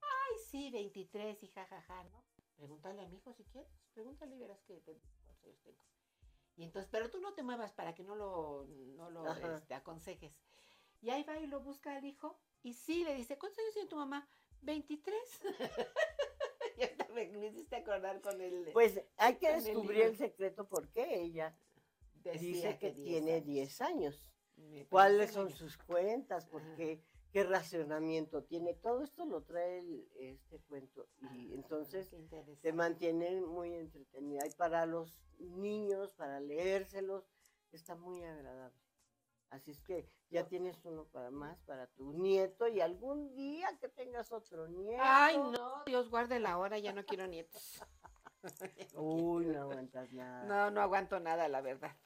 Ay, 0.00 0.38
sí, 0.50 0.70
23, 0.70 1.42
y 1.42 1.48
jajaja, 1.48 2.04
¿no? 2.04 2.24
Pregúntale 2.56 3.02
a 3.02 3.08
mi 3.08 3.16
hijo 3.16 3.32
si 3.32 3.44
quieres. 3.44 3.70
Pregúntale 3.92 4.34
y 4.34 4.38
verás 4.38 4.62
que 4.64 4.80
cuántos 4.80 5.10
años 5.44 5.58
tengo. 5.62 5.78
Y 6.56 6.64
entonces, 6.64 6.88
pero 6.90 7.08
tú 7.08 7.20
no 7.20 7.34
te 7.34 7.42
muevas 7.42 7.72
para 7.72 7.94
que 7.94 8.02
no 8.02 8.16
lo, 8.16 8.66
no 8.96 9.10
lo 9.10 9.32
este, 9.54 9.74
aconsejes. 9.74 10.32
Y 11.00 11.10
ahí 11.10 11.22
va 11.22 11.38
y 11.38 11.46
lo 11.46 11.60
busca 11.60 11.96
al 11.96 12.04
hijo. 12.04 12.40
Y 12.62 12.74
sí, 12.74 13.04
le 13.04 13.14
dice, 13.14 13.38
¿cuántos 13.38 13.60
años 13.60 13.74
tiene 13.74 13.88
tu 13.88 13.96
mamá? 13.96 14.28
23. 14.62 15.14
y 16.78 16.82
hasta 16.82 17.08
me, 17.08 17.28
me 17.28 17.46
hiciste 17.46 17.76
acordar 17.76 18.20
con 18.20 18.40
el... 18.40 18.70
Pues 18.72 19.00
hay 19.16 19.36
que 19.36 19.54
el 19.54 19.62
descubrir 19.62 20.02
el 20.02 20.16
secreto 20.16 20.68
por 20.68 20.88
qué 20.88 21.20
ella 21.22 21.56
decía 22.32 22.70
dice 22.70 22.78
que 22.78 22.92
10 22.92 23.06
tiene 23.06 23.32
años. 23.34 23.46
10 23.46 23.80
años. 23.82 24.30
Cuáles 24.88 25.30
son 25.30 25.50
sus 25.50 25.76
cuentas, 25.78 26.46
por 26.46 26.62
qué, 26.74 27.04
qué 27.32 27.44
racionamiento 27.44 28.44
tiene. 28.44 28.74
Todo 28.74 29.02
esto 29.02 29.24
lo 29.24 29.42
trae 29.42 29.78
el- 29.80 30.08
este 30.16 30.60
cuento 30.60 31.08
y 31.32 31.54
entonces 31.54 32.08
Qué 32.10 32.16
interesante. 32.16 32.60
te 32.62 32.72
mantiene 32.72 33.40
muy 33.40 33.74
entretenida. 33.74 34.46
Y 34.46 34.50
para 34.54 34.86
los 34.86 35.20
niños, 35.38 36.14
para 36.14 36.40
leérselos, 36.40 37.24
está 37.72 37.94
muy 37.94 38.22
agradable. 38.24 38.80
Así 39.50 39.70
es 39.70 39.80
que 39.80 40.10
ya 40.30 40.46
tienes 40.46 40.84
uno 40.84 41.06
para 41.06 41.30
más, 41.30 41.58
para 41.62 41.86
tu 41.86 42.12
nieto 42.12 42.68
y 42.68 42.80
algún 42.82 43.34
día 43.34 43.78
que 43.80 43.88
tengas 43.88 44.30
otro 44.30 44.68
nieto. 44.68 45.02
Ay, 45.02 45.38
no, 45.38 45.84
Dios 45.86 46.10
guarde 46.10 46.38
la 46.38 46.58
hora, 46.58 46.78
ya 46.78 46.92
no 46.92 47.04
quiero 47.06 47.26
nietos. 47.26 47.80
Uy, 48.94 49.46
no 49.46 49.62
aguantas 49.62 50.12
nada. 50.12 50.44
No, 50.44 50.70
no 50.70 50.80
aguanto 50.82 51.18
nada, 51.20 51.48
la 51.48 51.60
verdad. 51.60 51.96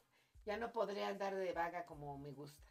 Ya 0.45 0.57
no 0.57 0.73
podré 0.73 1.05
andar 1.05 1.35
de 1.35 1.53
vaga 1.53 1.85
como 1.85 2.17
me 2.19 2.31
gusta 2.33 2.63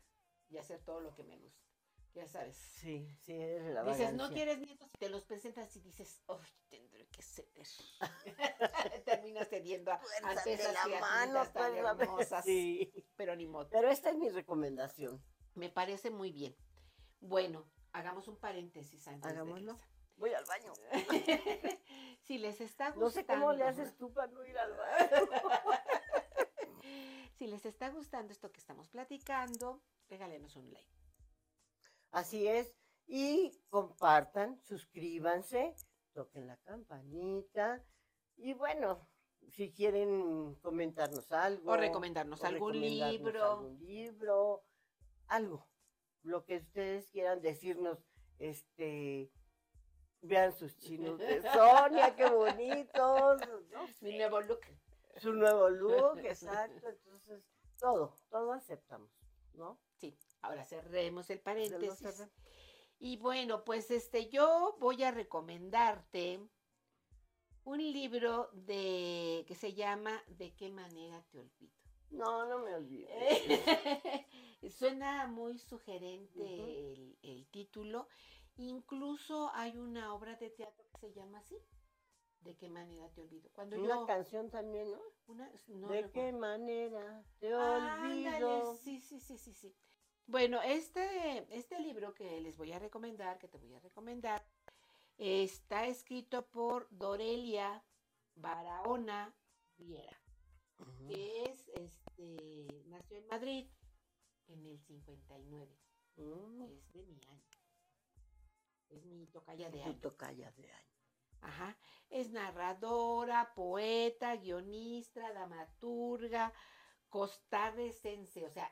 y 0.50 0.58
hacer 0.58 0.84
todo 0.84 1.02
lo 1.02 1.14
que 1.16 1.24
me 1.24 1.38
gusta. 1.38 1.71
Ya 2.14 2.28
sabes. 2.28 2.58
Sí, 2.58 3.08
sí, 3.22 3.34
eres 3.34 3.74
la 3.74 3.84
Dices, 3.84 4.14
no 4.14 4.30
quieres 4.34 4.60
nietos 4.60 4.90
y 4.94 4.98
te 4.98 5.08
los 5.10 5.24
presentas 5.24 5.74
y 5.78 5.80
dices, 5.80 6.22
¡ay, 6.28 6.52
tendré 6.70 7.08
que 7.08 7.22
ceder! 7.22 7.68
Terminas 9.06 9.48
cediendo 9.48 9.92
a- 9.92 10.02
ante 10.24 10.54
esas 10.54 10.74
la 10.74 11.00
mano, 11.00 11.48
tan 11.52 11.72
suéltame. 11.72 12.04
hermosas. 12.04 12.44
Sí. 12.44 12.92
Pero 13.16 13.36
ni 13.36 13.48
modo. 13.48 13.70
Pero 13.70 13.90
esta 13.90 14.10
es 14.10 14.18
mi 14.18 14.30
recomendación. 14.30 15.24
Me 15.56 15.70
parece 15.70 16.10
muy 16.12 16.32
bien. 16.34 16.56
Bueno, 17.22 17.66
hagamos 17.94 18.28
un 18.28 18.38
paréntesis 18.38 19.08
antes 19.08 19.24
de 19.32 19.38
Hagámoslo. 19.40 19.78
Voy 20.18 20.34
al 20.34 20.46
baño. 20.46 20.74
si 22.22 22.38
les 22.38 22.60
está 22.60 22.88
gustando. 22.92 23.06
No 23.06 23.10
sé 23.10 23.26
cómo 23.26 23.54
le 23.54 23.64
haces 23.64 23.96
tú 23.98 24.12
para 24.14 24.28
no 24.32 24.44
ir 24.46 24.58
al 24.58 24.74
baño. 24.76 25.30
Si 27.38 27.48
les 27.48 27.66
está 27.66 27.90
gustando 27.90 28.32
esto 28.32 28.52
que 28.52 28.60
estamos 28.60 28.88
platicando, 28.90 29.82
regálenos 30.10 30.56
un 30.58 30.72
like. 30.72 31.01
Así 32.12 32.48
es. 32.48 32.74
Y 33.08 33.60
compartan, 33.70 34.62
suscríbanse, 34.62 35.76
toquen 36.14 36.48
la 36.48 36.58
campanita. 36.58 37.84
Y 38.38 38.54
bueno, 38.54 39.08
si 39.50 39.72
quieren 39.74 40.56
comentarnos 40.62 41.32
algo. 41.32 41.72
O 41.72 41.78
recomendarnos 41.78 42.42
o 42.42 42.46
algún 42.46 42.74
recomendarnos 42.74 43.12
libro. 43.14 43.44
algún 43.52 43.80
libro, 43.80 44.64
algo. 45.28 45.68
Lo 46.24 46.46
que 46.46 46.58
ustedes 46.58 47.10
quieran 47.10 47.42
decirnos, 47.42 48.00
este. 48.38 49.32
Vean 50.24 50.54
sus 50.54 50.78
chinos 50.78 51.18
de 51.18 51.42
Sonia, 51.54 52.16
qué 52.16 52.30
bonitos. 52.30 53.42
no 53.72 53.88
Mi 54.02 54.18
nuevo 54.18 54.42
look. 54.42 54.62
su 55.18 55.34
nuevo 55.34 55.70
look, 55.70 56.20
exacto. 56.20 56.90
Entonces, 56.90 57.44
todo, 57.80 58.16
todo 58.30 58.54
aceptamos, 58.54 59.10
¿no? 59.54 59.80
Sí, 59.96 60.16
ahora 60.42 60.66
cerremos 60.66 61.30
el 61.30 61.40
paréntesis. 61.40 62.24
Y 63.00 63.18
bueno, 63.18 63.64
pues 63.64 63.90
este, 63.92 64.30
yo 64.30 64.76
voy 64.80 65.04
a 65.04 65.12
recomendarte 65.12 66.40
un 67.64 67.78
libro 67.80 68.50
de 68.54 69.44
que 69.48 69.56
se 69.56 69.74
llama 69.74 70.22
¿De 70.28 70.54
qué 70.56 70.70
manera 70.70 71.24
te 71.32 71.40
olvido? 71.40 71.74
No, 72.12 72.46
no 72.46 72.60
me 72.60 72.76
olvides. 72.76 73.42
Suena 74.78 75.28
muy 75.28 75.58
sugerente 75.58 76.94
el, 76.94 77.18
el 77.24 77.48
título. 77.48 78.08
Incluso 78.58 79.50
hay 79.54 79.78
una 79.78 80.14
obra 80.14 80.36
de 80.36 80.50
teatro 80.50 80.86
que 80.92 80.98
se 81.00 81.14
llama 81.14 81.40
así. 81.40 81.58
¿De 82.42 82.56
qué 82.56 82.70
manera 82.70 83.08
te 83.10 83.22
olvido? 83.22 83.50
Cuando 83.54 83.78
Una 83.78 83.88
yo 83.88 84.06
canción 84.06 84.50
también, 84.50 84.92
¿no? 84.92 85.00
una- 85.28 85.52
no 85.68 85.88
¿De 85.90 86.10
qué 86.12 86.32
manera 86.34 87.24
te 87.40 87.54
Ándale, 87.54 88.40
olvido? 88.42 88.76
sí, 88.84 89.00
sí, 89.00 89.20
sí, 89.20 89.38
sí, 89.38 89.54
sí. 89.54 89.76
Bueno, 90.28 90.62
este, 90.62 91.46
este 91.56 91.80
libro 91.80 92.14
que 92.14 92.40
les 92.42 92.58
voy 92.58 92.72
a 92.72 92.80
recomendar, 92.80 93.38
que 93.40 93.48
te 93.48 93.58
voy 93.58 93.74
a 93.74 93.80
recomendar, 93.80 94.46
está 95.18 95.88
escrito 95.88 96.48
por 96.48 96.88
Dorelia 96.90 97.84
Barahona 98.36 99.36
Riera, 99.78 100.22
Ujú. 100.80 101.08
que 101.08 101.44
es, 101.44 101.68
este, 101.70 102.84
nació 102.88 103.18
en 103.18 103.28
Madrid 103.28 103.68
en 104.48 104.66
el 104.66 104.80
59, 104.80 105.78
Mm, 106.18 106.64
es 106.64 106.92
de 106.92 107.04
mi 107.06 107.22
año, 107.28 107.50
es 108.90 109.06
mi 109.06 109.26
tocaya 109.28 109.70
de 109.70 109.82
año. 109.84 110.00
tocaya 110.02 110.52
de 110.52 110.72
año. 110.72 110.92
Ajá. 111.42 111.78
Es 112.10 112.32
narradora, 112.32 113.54
poeta, 113.56 114.36
guionista, 114.36 115.32
dramaturga, 115.32 116.54
costarricense. 117.10 118.46
O 118.46 118.50
sea, 118.52 118.70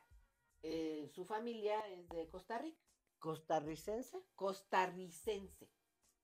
eh, 0.64 1.10
su 1.14 1.26
familia 1.26 1.80
es 1.90 2.10
de 2.10 2.28
Costa 2.30 2.58
Rica. 2.58 2.82
¿Costarricense? 3.20 4.18
Costarricense. 4.36 5.70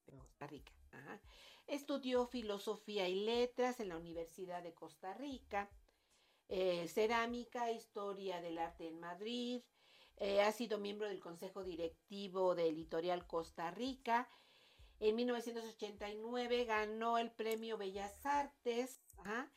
De 0.05 0.17
Costa 0.17 0.47
Rica. 0.47 0.73
Ajá. 0.91 1.21
Estudió 1.67 2.25
filosofía 2.27 3.07
y 3.09 3.15
letras 3.25 3.79
en 3.79 3.89
la 3.89 3.97
Universidad 3.97 4.63
de 4.63 4.73
Costa 4.73 5.13
Rica. 5.13 5.69
eh, 6.49 6.87
cerámica, 6.87 7.71
historia 7.71 8.41
del 8.41 8.57
arte 8.59 8.87
en 8.87 8.99
Madrid. 8.99 9.63
eh, 10.17 10.41
ha 10.41 10.51
sido 10.51 10.77
miembro 10.79 11.07
del 11.09 11.19
Consejo 11.19 11.63
Directivo 11.63 12.55
del 12.55 12.75
Editorial 12.75 13.27
Costa 13.27 13.71
Rica. 13.71 14.29
En 14.99 15.15
1989 15.15 16.65
ganó 16.65 17.17
el 17.17 17.31
premio 17.31 17.77
Bellas 17.77 18.25
Artes 18.25 19.01
ajá, 19.17 19.51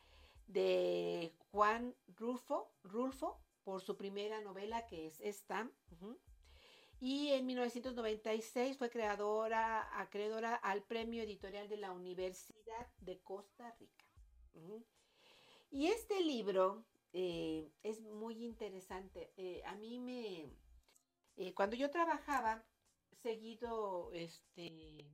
de 0.46 1.34
Juan 1.50 1.94
Rulfo, 2.08 2.72
Rulfo 2.84 3.40
por 3.68 3.82
su 3.82 3.98
primera 3.98 4.40
novela 4.40 4.86
que 4.86 5.06
es 5.06 5.20
esta. 5.20 5.70
Y 7.00 7.28
en 7.32 7.44
1996 7.44 8.78
fue 8.78 8.88
creadora, 8.88 10.00
acreedora 10.00 10.54
al 10.54 10.82
Premio 10.84 11.22
Editorial 11.22 11.68
de 11.68 11.76
la 11.76 11.92
Universidad 11.92 12.86
de 13.00 13.20
Costa 13.20 13.76
Rica. 13.78 14.06
Y 15.70 15.88
este 15.88 16.22
libro 16.22 16.86
eh, 17.12 17.70
es 17.82 18.00
muy 18.00 18.42
interesante. 18.42 19.34
Eh, 19.36 19.60
a 19.66 19.74
mí 19.74 19.98
me, 19.98 20.50
eh, 21.36 21.52
cuando 21.52 21.76
yo 21.76 21.90
trabajaba, 21.90 22.64
seguido, 23.22 24.10
este, 24.14 25.04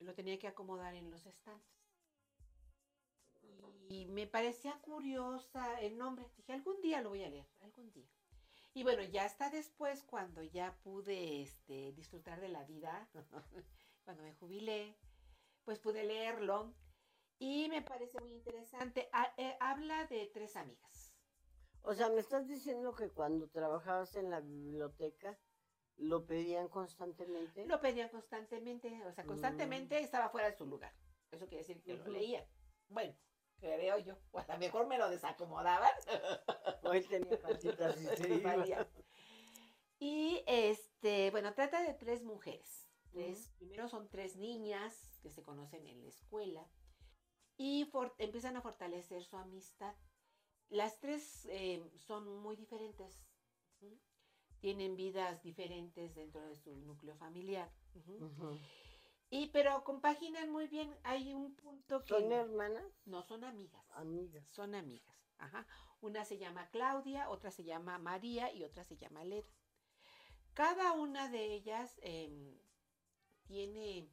lo 0.00 0.12
tenía 0.12 0.40
que 0.40 0.48
acomodar 0.48 0.96
en 0.96 1.08
los 1.08 1.24
estantes. 1.24 1.79
Y 3.90 4.06
me 4.06 4.28
parecía 4.28 4.78
curiosa 4.82 5.80
el 5.80 5.98
nombre. 5.98 6.24
Dije, 6.36 6.52
algún 6.52 6.80
día 6.80 7.00
lo 7.02 7.08
voy 7.08 7.24
a 7.24 7.28
leer, 7.28 7.48
algún 7.60 7.90
día. 7.90 8.08
Y 8.72 8.84
bueno, 8.84 9.02
ya 9.02 9.24
hasta 9.24 9.50
después, 9.50 10.04
cuando 10.04 10.44
ya 10.44 10.78
pude 10.84 11.42
este, 11.42 11.92
disfrutar 11.92 12.40
de 12.40 12.50
la 12.50 12.62
vida, 12.62 13.10
cuando 14.04 14.22
me 14.22 14.32
jubilé, 14.34 14.96
pues 15.64 15.80
pude 15.80 16.04
leerlo. 16.04 16.72
Y 17.40 17.68
me 17.68 17.82
parece 17.82 18.20
muy 18.20 18.32
interesante. 18.32 19.08
Ha- 19.12 19.34
eh, 19.36 19.56
habla 19.58 20.06
de 20.06 20.30
tres 20.32 20.54
amigas. 20.54 21.12
O 21.82 21.92
sea, 21.92 22.10
me 22.10 22.20
estás 22.20 22.46
diciendo 22.46 22.94
que 22.94 23.10
cuando 23.10 23.48
trabajabas 23.48 24.14
en 24.14 24.30
la 24.30 24.38
biblioteca 24.40 25.36
lo 25.96 26.26
pedían 26.26 26.68
constantemente. 26.68 27.66
Lo 27.66 27.80
pedían 27.80 28.08
constantemente, 28.10 29.04
o 29.04 29.12
sea, 29.12 29.26
constantemente 29.26 29.98
estaba 29.98 30.28
fuera 30.28 30.48
de 30.48 30.56
su 30.56 30.64
lugar. 30.64 30.94
Eso 31.32 31.46
quiere 31.48 31.64
decir 31.64 31.82
que 31.82 31.94
lo 31.94 32.04
Ujú. 32.04 32.12
leía. 32.12 32.46
Bueno, 32.88 33.16
creo 33.60 33.98
yo. 33.98 34.16
O 34.32 34.38
a 34.38 34.46
lo 34.48 34.58
mejor 34.58 34.86
me 34.86 34.98
lo 34.98 35.08
desacomodaban. 35.10 35.92
Él 36.92 37.06
tenía 37.08 37.38
patitas 37.40 38.00
y 38.00 38.06
se 38.16 38.28
iba. 38.34 38.88
Y 39.98 40.42
este, 40.46 41.30
bueno, 41.30 41.52
trata 41.54 41.82
de 41.82 41.94
tres 41.94 42.22
mujeres. 42.22 42.86
Tres, 43.12 43.50
Primero 43.58 43.88
son 43.88 44.08
tres 44.08 44.36
niñas 44.36 45.18
que 45.22 45.30
se 45.30 45.42
conocen 45.42 45.86
en 45.88 46.00
la 46.02 46.08
escuela 46.08 46.64
y 47.56 47.84
for- 47.86 48.14
empiezan 48.18 48.56
a 48.56 48.62
fortalecer 48.62 49.24
su 49.24 49.36
amistad. 49.36 49.94
Las 50.68 51.00
tres 51.00 51.44
eh, 51.50 51.82
son 51.96 52.36
muy 52.38 52.54
diferentes. 52.56 53.26
¿sí? 53.80 54.00
Tienen 54.60 54.94
vidas 54.94 55.42
diferentes 55.42 56.14
dentro 56.14 56.40
de 56.46 56.54
su 56.56 56.76
núcleo 56.76 57.16
familiar. 57.16 57.70
Y 59.30 59.46
pero 59.48 59.84
compaginan 59.84 60.50
muy 60.50 60.66
bien. 60.66 60.94
Hay 61.04 61.32
un 61.32 61.54
punto 61.54 62.02
que 62.02 62.08
¿Son 62.08 62.32
hermanas? 62.32 62.84
no 63.06 63.22
son 63.22 63.44
amigas. 63.44 63.84
Amigas. 63.92 64.46
Son 64.48 64.74
amigas. 64.74 65.16
Ajá. 65.38 65.66
Una 66.00 66.24
se 66.24 66.36
llama 66.38 66.68
Claudia, 66.70 67.30
otra 67.30 67.50
se 67.50 67.62
llama 67.62 67.98
María 67.98 68.52
y 68.52 68.64
otra 68.64 68.84
se 68.84 68.96
llama 68.96 69.24
Leda. 69.24 69.48
Cada 70.54 70.92
una 70.92 71.28
de 71.28 71.54
ellas 71.54 71.98
em, 72.02 72.58
tiene 73.44 74.10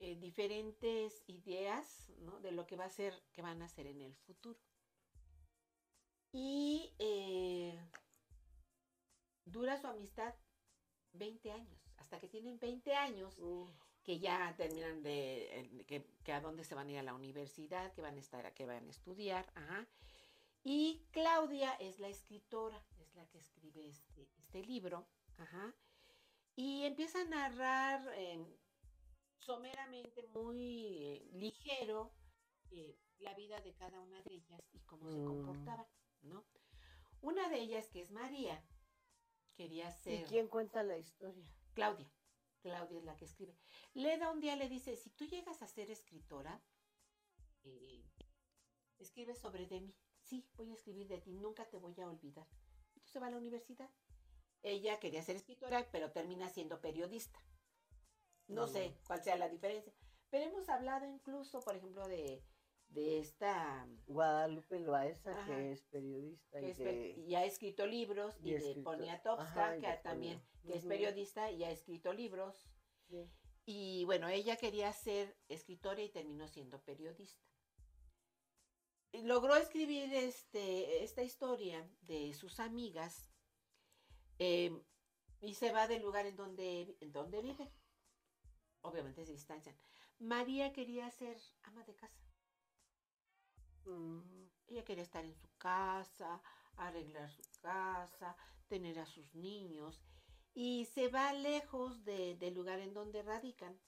eh, 0.00 0.16
diferentes 0.16 1.22
ideas 1.26 2.10
¿no? 2.18 2.38
de 2.40 2.52
lo 2.52 2.66
que 2.66 2.76
va 2.76 2.84
a 2.84 2.90
ser, 2.90 3.14
que 3.32 3.42
van 3.42 3.62
a 3.62 3.66
hacer 3.66 3.86
en 3.86 4.02
el 4.02 4.14
futuro. 4.16 4.60
Y 6.30 6.94
eh, 6.98 7.80
dura 9.46 9.80
su 9.80 9.86
amistad 9.86 10.34
20 11.12 11.52
años. 11.52 11.80
Hasta 11.96 12.18
que 12.20 12.28
tienen 12.28 12.58
20 12.58 12.94
años. 12.94 13.34
Que 14.08 14.18
ya 14.18 14.54
terminan 14.56 15.02
de, 15.02 15.84
que, 15.86 16.02
que 16.24 16.32
a 16.32 16.40
dónde 16.40 16.64
se 16.64 16.74
van 16.74 16.88
a 16.88 16.92
ir 16.92 16.98
a 16.98 17.02
la 17.02 17.12
universidad, 17.12 17.92
que 17.92 18.00
van 18.00 18.16
a 18.16 18.20
estar, 18.20 18.54
que 18.54 18.64
van 18.64 18.86
a 18.86 18.90
estudiar, 18.90 19.44
ajá. 19.54 19.86
Y 20.64 21.04
Claudia 21.10 21.74
es 21.74 21.98
la 22.00 22.08
escritora, 22.08 22.82
es 23.00 23.14
la 23.14 23.26
que 23.26 23.36
escribe 23.38 23.86
este, 23.86 24.26
este 24.38 24.62
libro, 24.62 25.06
ajá. 25.36 25.74
Y 26.56 26.84
empieza 26.86 27.20
a 27.20 27.24
narrar 27.24 28.10
eh, 28.14 28.46
someramente, 29.40 30.22
muy 30.28 31.04
eh, 31.04 31.28
ligero, 31.34 32.10
eh, 32.70 32.96
la 33.18 33.34
vida 33.34 33.60
de 33.60 33.74
cada 33.74 34.00
una 34.00 34.22
de 34.22 34.36
ellas 34.36 34.62
y 34.72 34.78
cómo 34.86 35.10
se 35.10 35.18
Mm. 35.18 35.26
comportaban, 35.26 35.86
¿no? 36.22 36.46
Una 37.20 37.50
de 37.50 37.58
ellas, 37.58 37.90
que 37.90 38.00
es 38.00 38.10
María, 38.10 38.64
quería 39.54 39.90
¿Y 39.90 39.92
ser... 39.92 40.24
quién 40.24 40.48
cuenta 40.48 40.82
la 40.82 40.96
historia? 40.96 41.44
Claudia. 41.74 42.10
Claudia 42.60 42.98
es 42.98 43.04
la 43.04 43.16
que 43.16 43.24
escribe. 43.24 43.56
Leda 43.94 44.30
un 44.30 44.40
día 44.40 44.56
le 44.56 44.68
dice, 44.68 44.96
si 44.96 45.10
tú 45.10 45.26
llegas 45.26 45.62
a 45.62 45.68
ser 45.68 45.90
escritora, 45.90 46.62
eh, 47.64 48.04
escribe 48.98 49.34
sobre 49.34 49.66
de 49.66 49.80
mí. 49.80 49.94
Sí, 50.22 50.46
voy 50.54 50.70
a 50.70 50.74
escribir 50.74 51.08
de 51.08 51.20
ti, 51.20 51.32
nunca 51.32 51.68
te 51.68 51.78
voy 51.78 51.98
a 52.00 52.08
olvidar. 52.08 52.46
Entonces 52.94 53.22
va 53.22 53.28
a 53.28 53.30
la 53.30 53.38
universidad. 53.38 53.90
Ella 54.62 54.98
quería 54.98 55.22
ser 55.22 55.36
escritora, 55.36 55.88
pero 55.90 56.10
termina 56.10 56.48
siendo 56.48 56.80
periodista. 56.80 57.40
No 58.48 58.66
sé 58.66 58.98
cuál 59.06 59.22
sea 59.22 59.36
la 59.36 59.48
diferencia. 59.48 59.92
Pero 60.30 60.44
hemos 60.44 60.68
hablado 60.68 61.06
incluso, 61.06 61.60
por 61.60 61.76
ejemplo, 61.76 62.06
de, 62.08 62.42
de 62.88 63.18
esta... 63.18 63.86
Guadalupe 64.06 64.80
Loaesa, 64.80 65.30
Ajá. 65.30 65.46
que 65.46 65.72
es 65.72 65.82
periodista 65.84 66.60
que 66.60 66.66
y 66.66 66.70
es 66.70 66.78
pe- 66.78 66.84
de... 66.84 67.08
y 67.26 67.34
ha 67.34 67.44
escrito 67.44 67.86
libros, 67.86 68.36
y 68.42 68.50
y, 68.50 68.54
de 68.54 68.74
Poniatowska, 68.82 69.44
ajá, 69.44 69.78
que 69.78 69.86
de 69.86 69.96
también 69.98 70.42
que 70.66 70.76
es 70.76 70.84
periodista 70.84 71.50
y 71.50 71.64
ha 71.64 71.70
escrito 71.70 72.12
libros. 72.12 72.68
Sí. 73.08 73.30
Y 73.66 74.04
bueno, 74.04 74.28
ella 74.28 74.56
quería 74.56 74.92
ser 74.92 75.36
escritora 75.48 76.00
y 76.02 76.08
terminó 76.08 76.48
siendo 76.48 76.80
periodista. 76.82 77.44
Y 79.12 79.22
logró 79.22 79.56
escribir 79.56 80.12
este, 80.14 81.02
esta 81.02 81.22
historia 81.22 81.86
de 82.02 82.32
sus 82.34 82.60
amigas 82.60 83.30
eh, 84.38 84.70
y 85.40 85.54
se 85.54 85.72
va 85.72 85.86
del 85.86 86.02
lugar 86.02 86.26
en 86.26 86.36
donde, 86.36 86.96
en 87.00 87.12
donde 87.12 87.42
viven. 87.42 87.70
Obviamente 88.82 89.24
se 89.24 89.32
distancian. 89.32 89.76
María 90.18 90.72
quería 90.72 91.10
ser 91.10 91.38
ama 91.62 91.84
de 91.84 91.94
casa. 91.94 92.27
Mm. 93.88 94.48
Ella 94.68 94.84
quería 94.84 95.02
estar 95.02 95.24
en 95.24 95.34
su 95.34 95.48
casa, 95.56 96.40
arreglar 96.76 97.30
su 97.30 97.42
casa, 97.62 98.36
tener 98.68 98.98
a 98.98 99.06
sus 99.06 99.34
niños 99.34 100.02
y 100.54 100.84
se 100.86 101.08
va 101.08 101.32
lejos 101.32 102.04
de- 102.04 102.36
del 102.36 102.54
lugar 102.54 102.78
en 102.80 102.92
donde 102.92 103.22
radican, 103.22 103.78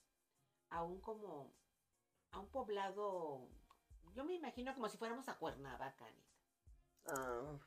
aún 0.70 1.00
como 1.00 1.52
a 2.30 2.38
un 2.40 2.48
poblado, 2.48 3.48
yo 4.14 4.24
me 4.24 4.34
imagino 4.34 4.72
como 4.74 4.88
si 4.88 4.96
fuéramos 4.96 5.28
a 5.28 5.36
Cuernavaca, 5.36 6.06
Anita. 6.06 6.30
Ah. 7.06 7.58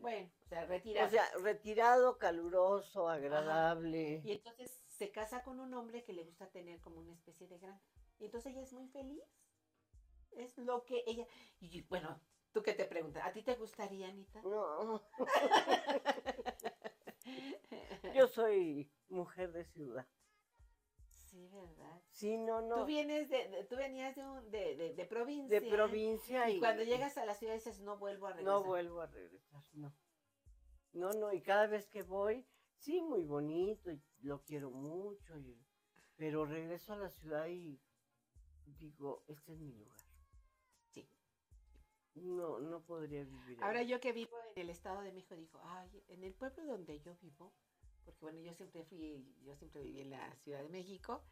Bueno, 0.00 0.30
o 0.44 0.48
sea, 0.48 0.66
retirado. 0.66 1.06
O 1.06 1.10
sea, 1.10 1.24
retirado, 1.38 2.18
caluroso, 2.18 3.08
agradable. 3.08 4.20
y 4.24 4.32
entonces 4.32 4.82
se 4.86 5.10
casa 5.10 5.42
con 5.42 5.60
un 5.60 5.72
hombre 5.74 6.04
que 6.04 6.12
le 6.12 6.24
gusta 6.24 6.50
tener 6.50 6.80
como 6.80 7.00
una 7.00 7.14
especie 7.14 7.46
de 7.48 7.58
granja. 7.58 7.82
Y 8.18 8.26
entonces 8.26 8.52
ella 8.52 8.62
es 8.62 8.72
muy 8.72 8.86
feliz. 8.88 9.22
Es 10.36 10.56
lo 10.58 10.84
que 10.84 11.02
ella... 11.06 11.26
Y 11.60 11.82
bueno, 11.82 12.20
tú 12.52 12.62
qué 12.62 12.74
te 12.74 12.84
preguntas, 12.84 13.24
¿a 13.26 13.32
ti 13.32 13.42
te 13.42 13.54
gustaría, 13.54 14.08
Anita? 14.08 14.42
No. 14.42 15.00
Yo 18.14 18.26
soy 18.28 18.90
mujer 19.08 19.52
de 19.52 19.64
ciudad. 19.64 20.06
Sí, 21.30 21.48
¿verdad? 21.48 22.02
Sí, 22.10 22.36
no, 22.36 22.60
Tú 22.60 22.66
no. 22.68 22.84
vienes 22.84 23.30
de, 23.30 23.48
de- 23.48 23.64
tú 23.64 23.76
venías 23.76 24.14
de, 24.16 24.24
un- 24.24 24.50
de, 24.50 24.76
de, 24.76 24.92
de 24.94 25.04
provincia. 25.06 25.60
De 25.60 25.66
provincia 25.66 26.50
y, 26.50 26.56
Y 26.56 26.58
cuando 26.58 26.82
llegas 26.82 27.16
a 27.16 27.24
la 27.24 27.34
ciudad 27.34 27.54
dices, 27.54 27.80
no 27.80 27.96
vuelvo 27.96 28.26
a 28.26 28.32
regresar. 28.32 28.52
no 28.52 28.62
vuelvo 28.64 29.00
a 29.00 29.06
regresar, 29.06 29.64
no. 29.72 29.94
No, 30.92 31.10
no, 31.14 31.32
y 31.32 31.40
cada 31.40 31.66
vez 31.68 31.88
que 31.88 32.02
voy, 32.02 32.46
sí, 32.76 33.00
muy 33.00 33.24
bonito, 33.24 33.90
y 33.90 34.02
lo 34.20 34.42
quiero 34.42 34.70
mucho, 34.70 35.38
y- 35.38 35.58
pero 36.16 36.44
regreso 36.44 36.92
a 36.92 36.96
la 36.96 37.08
ciudad 37.08 37.46
y 37.48 37.80
digo, 38.66 39.24
este 39.28 39.54
es 39.54 39.58
mi 39.58 39.72
lugar. 39.72 39.96
No, 42.14 42.58
no 42.60 42.82
podría 42.84 43.24
vivir 43.24 43.58
Ahora 43.62 43.80
ahí. 43.80 43.86
yo 43.88 44.00
que 44.00 44.12
vivo 44.12 44.36
en 44.54 44.62
el 44.62 44.70
Estado 44.70 45.00
de 45.02 45.12
México 45.12 45.34
digo, 45.34 45.60
ay, 45.64 46.04
en 46.08 46.22
el 46.24 46.34
pueblo 46.34 46.64
donde 46.66 47.00
yo 47.00 47.14
vivo, 47.16 47.52
porque 48.04 48.20
bueno, 48.20 48.40
yo 48.40 48.52
siempre 48.54 48.84
fui, 48.84 49.24
yo 49.44 49.56
siempre 49.56 49.82
viví 49.82 50.00
en 50.02 50.10
la 50.10 50.34
Ciudad 50.36 50.62
de 50.62 50.68
México, 50.68 51.22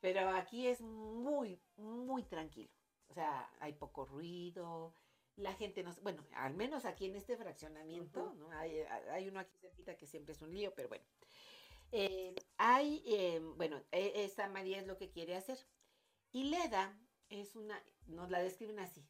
pero 0.00 0.28
aquí 0.30 0.66
es 0.66 0.80
muy, 0.82 1.58
muy 1.76 2.22
tranquilo. 2.24 2.70
O 3.08 3.14
sea, 3.14 3.50
hay 3.60 3.72
poco 3.72 4.04
ruido, 4.04 4.94
la 5.36 5.54
gente 5.54 5.82
no, 5.82 5.92
bueno, 6.02 6.22
al 6.34 6.54
menos 6.54 6.84
aquí 6.84 7.06
en 7.06 7.16
este 7.16 7.36
fraccionamiento. 7.36 8.34
¿no? 8.34 8.50
Hay, 8.50 8.80
hay 8.80 9.28
uno 9.28 9.40
aquí 9.40 9.56
cerquita 9.58 9.96
que 9.96 10.06
siempre 10.06 10.32
es 10.34 10.42
un 10.42 10.52
lío, 10.52 10.74
pero 10.74 10.88
bueno. 10.88 11.04
Eh, 11.92 12.34
hay, 12.56 13.02
eh, 13.06 13.40
bueno, 13.56 13.82
e- 13.90 14.24
esta 14.24 14.48
María 14.48 14.78
es 14.78 14.86
lo 14.86 14.96
que 14.96 15.10
quiere 15.10 15.34
hacer. 15.34 15.58
Y 16.30 16.44
Leda 16.44 16.96
es 17.30 17.56
una, 17.56 17.82
nos 18.06 18.30
la 18.30 18.40
describen 18.42 18.78
así, 18.78 19.04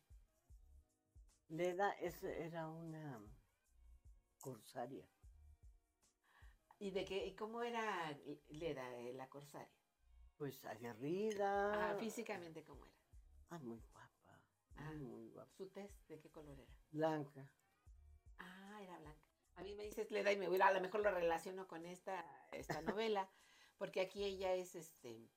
Leda 1.51 1.95
era 1.99 2.69
una 2.69 3.21
corsaria. 4.41 5.05
¿Y 6.79 6.93
de 6.93 7.05
qué, 7.05 7.27
y 7.27 7.35
cómo 7.35 7.63
era 7.63 8.17
Leda, 8.49 8.97
eh, 8.97 9.13
la 9.13 9.29
corsaria? 9.29 9.69
Pues 10.37 10.65
aguerrida. 10.65 11.91
Ah, 11.91 11.97
físicamente, 11.97 12.65
¿cómo 12.65 12.87
era? 12.87 12.95
Ah, 13.51 13.59
muy 13.59 13.81
guapa. 13.93 14.41
Ah. 14.77 14.93
Muy, 14.93 15.29
guapa. 15.31 15.51
¿Su 15.57 15.69
test 15.69 16.09
de 16.09 16.19
qué 16.21 16.31
color 16.31 16.59
era? 16.59 16.73
Blanca. 16.93 17.51
Ah, 18.39 18.79
era 18.83 18.99
blanca. 18.99 19.21
A 19.57 19.63
mí 19.63 19.75
me 19.75 19.85
dices 19.85 20.11
Leda 20.11 20.33
y 20.33 20.39
me 20.39 20.49
voy, 20.49 20.61
a 20.61 20.73
lo 20.73 20.81
mejor 20.81 21.03
lo 21.03 21.11
relaciono 21.11 21.67
con 21.67 21.85
esta, 21.85 22.25
esta 22.53 22.81
novela, 22.97 23.29
porque 23.77 24.01
aquí 24.01 24.25
ella 24.25 24.55
es 24.55 24.77
este 24.77 25.29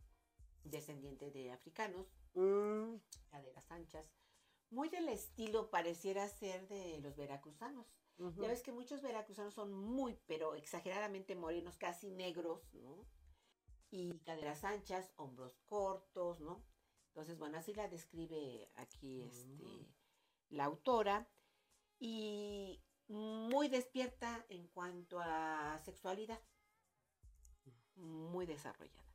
descendiente 0.64 1.32
de 1.32 1.52
africanos, 1.52 2.08
Mm, 2.36 2.96
caderas 3.30 3.70
anchas, 3.70 4.12
muy 4.74 4.90
del 4.90 5.08
estilo 5.08 5.70
pareciera 5.70 6.28
ser 6.28 6.68
de 6.68 7.00
los 7.00 7.16
veracruzanos. 7.16 7.88
Ya 8.18 8.48
ves 8.48 8.62
que 8.62 8.72
muchos 8.72 9.02
veracruzanos 9.02 9.54
son 9.54 9.74
muy, 9.74 10.20
pero 10.28 10.56
exageradamente 10.56 11.36
morenos, 11.36 11.78
casi 11.78 12.12
negros, 12.12 12.74
¿no? 12.74 13.08
Y 13.90 14.20
caderas 14.20 14.64
anchas, 14.64 15.12
hombros 15.16 15.58
cortos, 15.66 16.40
¿no? 16.40 16.64
Entonces, 17.08 17.38
bueno, 17.38 17.58
así 17.58 17.74
la 17.74 17.88
describe 17.88 18.72
aquí 18.76 19.22
este, 19.22 19.88
la 20.50 20.66
autora. 20.66 21.30
Y 22.00 22.84
muy 23.08 23.68
despierta 23.68 24.46
en 24.50 24.68
cuanto 24.68 25.20
a 25.20 25.80
sexualidad. 25.84 26.42
Muy 27.96 28.46
desarrollada. 28.46 29.13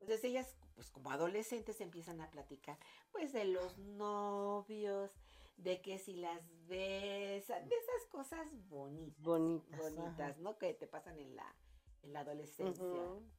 Entonces 0.00 0.24
ellas, 0.24 0.56
pues 0.74 0.90
como 0.90 1.10
adolescentes, 1.10 1.80
empiezan 1.80 2.20
a 2.20 2.30
platicar, 2.30 2.78
pues 3.12 3.32
de 3.32 3.44
los 3.46 3.78
novios, 3.78 5.10
de 5.56 5.80
que 5.80 5.98
si 5.98 6.14
las 6.16 6.42
besan, 6.66 7.68
de 7.68 7.74
esas 7.76 8.06
cosas 8.10 8.46
bonitas. 8.68 9.22
Bonitas, 9.22 9.78
Bonitas, 9.80 10.30
ajá. 10.32 10.36
¿no? 10.40 10.58
Que 10.58 10.74
te 10.74 10.86
pasan 10.86 11.18
en 11.18 11.34
la, 11.34 11.56
en 12.02 12.12
la 12.12 12.20
adolescencia. 12.20 12.84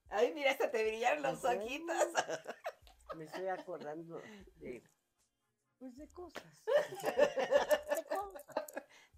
Ay, 0.09 0.33
mira, 0.33 0.51
hasta 0.51 0.71
te 0.71 0.83
brillaron 0.83 1.21
los 1.23 1.43
ojitos. 1.45 1.95
Me 3.15 3.25
estoy 3.25 3.47
acordando 3.47 4.19
de, 4.55 4.83
pues 5.77 5.95
de 5.95 6.07
cosas. 6.09 6.43
De 7.07 8.05
cosas, 8.05 8.43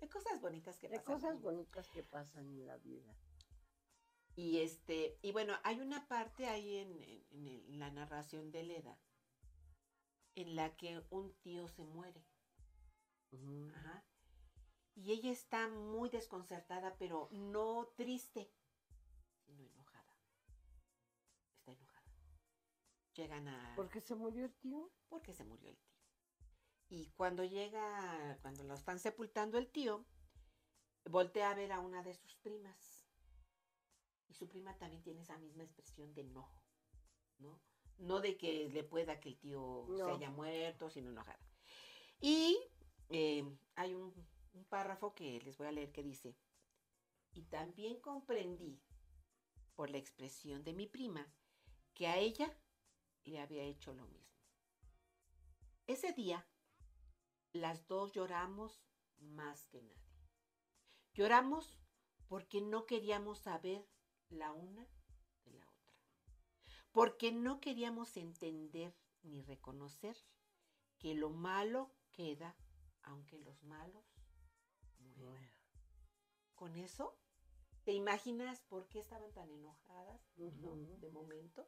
De 0.02 0.10
cosas 0.10 0.42
bonitas 0.42 0.78
que 0.78 0.90
de 0.90 0.98
pasan. 0.98 1.14
cosas 1.16 1.36
en- 1.36 1.42
bonitas 1.42 1.90
que 1.90 2.04
pasan 2.04 2.48
en 2.50 2.66
la 2.68 2.78
vida. 2.78 3.14
Y 4.40 4.62
este, 4.62 5.20
y 5.22 5.34
bueno, 5.34 5.54
hay 5.66 5.82
una 5.82 6.08
parte 6.08 6.48
ahí 6.48 6.78
en, 6.78 7.78
la 7.78 7.92
narración 7.92 8.52
de 8.52 8.64
Leda 8.64 8.98
en 10.34 10.56
la 10.56 10.78
que 10.78 11.04
un 11.10 11.34
tío 11.42 11.68
se 11.68 11.84
muere. 11.84 12.24
Ajá. 13.76 14.06
Y 14.96 15.12
ella 15.12 15.30
está 15.30 15.68
muy 15.68 16.10
desconcertada, 16.10 16.96
pero 16.98 17.28
no 17.34 17.92
triste, 17.98 18.50
sino 19.46 19.66
enojada. 19.66 20.16
Está 21.58 21.74
enojada. 21.74 22.14
Llegan 23.16 23.50
a... 23.50 23.76
¿Por 23.76 23.90
qué 23.90 24.00
se 24.00 24.16
murió 24.16 24.46
el 24.46 24.54
tío? 24.54 24.90
porque 25.10 25.34
se 25.34 25.44
murió 25.44 25.70
el 25.70 25.76
tío. 25.76 26.00
Y 26.88 27.10
cuando 27.18 27.44
llega, 27.44 28.38
cuando 28.42 28.64
lo 28.64 28.76
están 28.76 29.00
sepultando 29.00 29.58
el 29.58 29.70
tío, 29.70 30.06
voltea 31.10 31.52
a 31.52 31.56
ver 31.56 31.74
a 31.74 31.82
una 31.82 32.04
de 32.04 32.14
sus 32.14 32.36
primas. 32.36 32.99
Y 34.30 34.34
su 34.36 34.48
prima 34.48 34.78
también 34.78 35.02
tiene 35.02 35.22
esa 35.22 35.38
misma 35.38 35.64
expresión 35.64 36.14
de 36.14 36.22
enojo, 36.22 36.64
¿no? 37.40 37.60
No 37.98 38.22
de 38.22 38.38
que 38.38 38.70
le 38.70 38.84
pueda 38.84 39.20
que 39.20 39.30
el 39.30 39.38
tío 39.38 39.86
se 39.96 40.04
haya 40.04 40.30
muerto, 40.30 40.90
sino 40.90 41.10
enojada. 41.10 41.40
Y 42.22 42.58
eh, 43.10 43.44
hay 43.76 43.94
un, 43.94 44.14
un 44.54 44.66
párrafo 44.66 45.14
que 45.14 45.42
les 45.42 45.58
voy 45.58 45.68
a 45.68 45.72
leer 45.72 45.92
que 45.92 46.04
dice, 46.04 46.38
y 47.34 47.44
también 47.44 48.00
comprendí 48.00 48.82
por 49.76 49.90
la 49.90 49.98
expresión 49.98 50.64
de 50.64 50.74
mi 50.74 50.88
prima 50.88 51.26
que 51.94 52.08
a 52.08 52.18
ella 52.18 52.58
le 53.24 53.40
había 53.40 53.64
hecho 53.64 53.94
lo 53.94 54.06
mismo. 54.08 54.30
Ese 55.88 56.14
día, 56.14 56.46
las 57.52 57.88
dos 57.88 58.12
lloramos 58.12 58.82
más 59.18 59.66
que 59.68 59.82
nadie. 59.82 60.20
Lloramos 61.14 61.80
porque 62.28 62.62
no 62.62 62.86
queríamos 62.86 63.40
saber 63.40 63.88
la 64.30 64.52
una 64.52 64.88
de 65.46 65.52
la 65.54 65.66
otra. 65.66 65.94
Porque 66.92 67.32
no 67.32 67.60
queríamos 67.60 68.18
entender 68.18 68.96
ni 69.24 69.42
reconocer 69.42 70.18
que 70.98 71.14
lo 71.16 71.30
malo 71.30 71.92
queda 72.12 72.56
aunque 73.04 73.40
los 73.40 73.64
malos 73.64 74.04
mueran. 75.18 75.52
Con 76.56 76.76
eso, 76.76 77.18
¿te 77.84 77.94
imaginas 77.94 78.62
por 78.62 78.88
qué 78.88 79.00
estaban 79.00 79.32
tan 79.34 79.50
enojadas 79.50 80.22
no? 80.36 80.76
De 80.98 81.10
momento? 81.10 81.68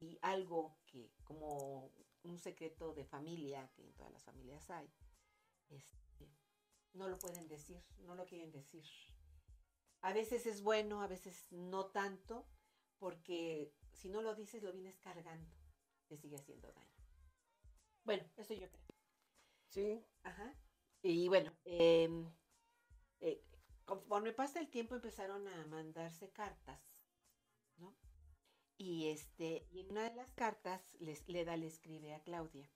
Y 0.00 0.18
algo 0.22 0.76
que, 0.86 1.10
como 1.24 1.90
un 2.22 2.38
secreto 2.38 2.94
de 2.94 3.04
familia, 3.04 3.70
que 3.74 3.82
en 3.82 3.92
todas 3.94 4.12
las 4.12 4.22
familias 4.22 4.70
hay, 4.70 4.90
este, 5.70 6.28
no 6.92 7.08
lo 7.08 7.18
pueden 7.18 7.48
decir, 7.48 7.82
no 7.98 8.14
lo 8.14 8.26
quieren 8.26 8.50
decir. 8.52 8.84
A 10.04 10.12
veces 10.12 10.44
es 10.44 10.60
bueno, 10.60 11.00
a 11.00 11.06
veces 11.06 11.50
no 11.50 11.86
tanto, 11.86 12.46
porque 12.98 13.72
si 13.94 14.10
no 14.10 14.20
lo 14.20 14.34
dices, 14.34 14.62
lo 14.62 14.70
vienes 14.70 14.98
cargando, 14.98 15.50
te 16.08 16.18
sigue 16.18 16.36
haciendo 16.36 16.70
daño. 16.72 17.04
Bueno, 18.04 18.22
eso 18.36 18.52
yo 18.52 18.68
creo. 18.70 18.84
Sí. 19.70 20.04
Ajá. 20.22 20.54
Y 21.00 21.26
bueno, 21.28 21.56
em, 21.64 22.30
eh, 23.20 23.42
conforme 23.86 24.34
pasa 24.34 24.60
el 24.60 24.68
tiempo 24.68 24.94
empezaron 24.94 25.48
a 25.48 25.66
mandarse 25.68 26.30
cartas, 26.30 27.00
¿no? 27.78 27.96
Y 28.76 29.08
este, 29.08 29.66
y 29.70 29.80
en 29.80 29.90
una 29.92 30.10
de 30.10 30.16
las 30.16 30.34
cartas 30.34 30.82
les, 31.00 31.26
Leda 31.30 31.56
le 31.56 31.66
escribe 31.66 32.12
a 32.12 32.22
Claudia. 32.22 32.70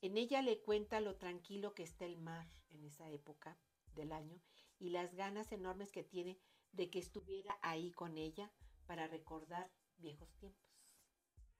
En 0.00 0.16
ella 0.16 0.40
le 0.40 0.62
cuenta 0.62 1.00
lo 1.00 1.16
tranquilo 1.16 1.74
que 1.74 1.82
está 1.82 2.06
el 2.06 2.16
mar 2.16 2.50
en 2.70 2.82
esa 2.84 3.10
época 3.10 3.58
del 3.94 4.12
año 4.12 4.40
y 4.80 4.90
las 4.90 5.14
ganas 5.14 5.52
enormes 5.52 5.92
que 5.92 6.02
tiene 6.02 6.40
de 6.72 6.90
que 6.90 6.98
estuviera 6.98 7.56
ahí 7.62 7.92
con 7.92 8.18
ella 8.18 8.50
para 8.86 9.06
recordar 9.06 9.70
viejos 9.98 10.34
tiempos. 10.38 10.66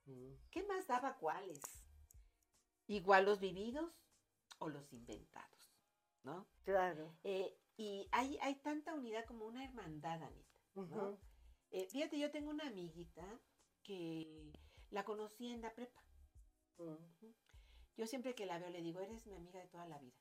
Mm. 0.07 0.33
¿Qué 0.51 0.65
más 0.65 0.87
daba 0.89 1.17
cuáles? 1.19 1.61
Igual 2.87 3.27
los 3.27 3.39
vividos 3.39 3.93
o 4.59 4.69
los 4.69 4.93
inventados, 4.93 5.73
¿no? 6.25 6.49
Claro. 6.65 7.17
Eh, 7.23 7.57
y 7.77 8.09
hay, 8.11 8.37
hay 8.43 8.57
tanta 8.57 8.95
unidad 8.95 9.25
como 9.27 9.47
una 9.47 9.65
hermandad, 9.65 10.23
Anita. 10.23 10.51
¿no? 10.75 11.19
Eh, 11.71 11.87
fíjate, 11.91 12.19
yo 12.19 12.31
tengo 12.31 12.51
una 12.51 12.67
amiguita 12.67 13.25
que 13.83 14.53
la 14.91 15.05
conocí 15.05 15.53
en 15.53 15.63
la 15.63 15.75
prepa. 15.75 16.03
Mm. 16.79 17.27
Yo 17.97 18.07
siempre 18.07 18.35
que 18.35 18.47
la 18.47 18.59
veo 18.59 18.71
le 18.71 18.83
digo, 18.83 19.01
eres 19.01 19.27
mi 19.27 19.35
amiga 19.35 19.61
de 19.61 19.69
toda 19.69 19.87
la 19.87 19.99
vida, 19.99 20.17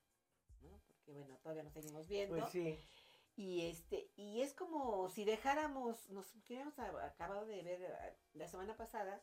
bueno, 1.12 1.36
todavía 1.38 1.62
nos 1.62 1.72
seguimos 1.72 2.08
viendo. 2.08 2.36
Pues 2.36 2.50
sí. 2.50 2.78
Y 3.36 3.62
este, 3.66 4.10
y 4.16 4.42
es 4.42 4.52
como 4.54 5.08
si 5.08 5.24
dejáramos, 5.24 6.10
nos 6.10 6.34
hubiéramos 6.34 6.78
acabado 6.78 7.46
de 7.46 7.62
ver 7.62 7.82
eh, 7.82 8.16
la 8.34 8.48
semana 8.48 8.76
pasada, 8.76 9.22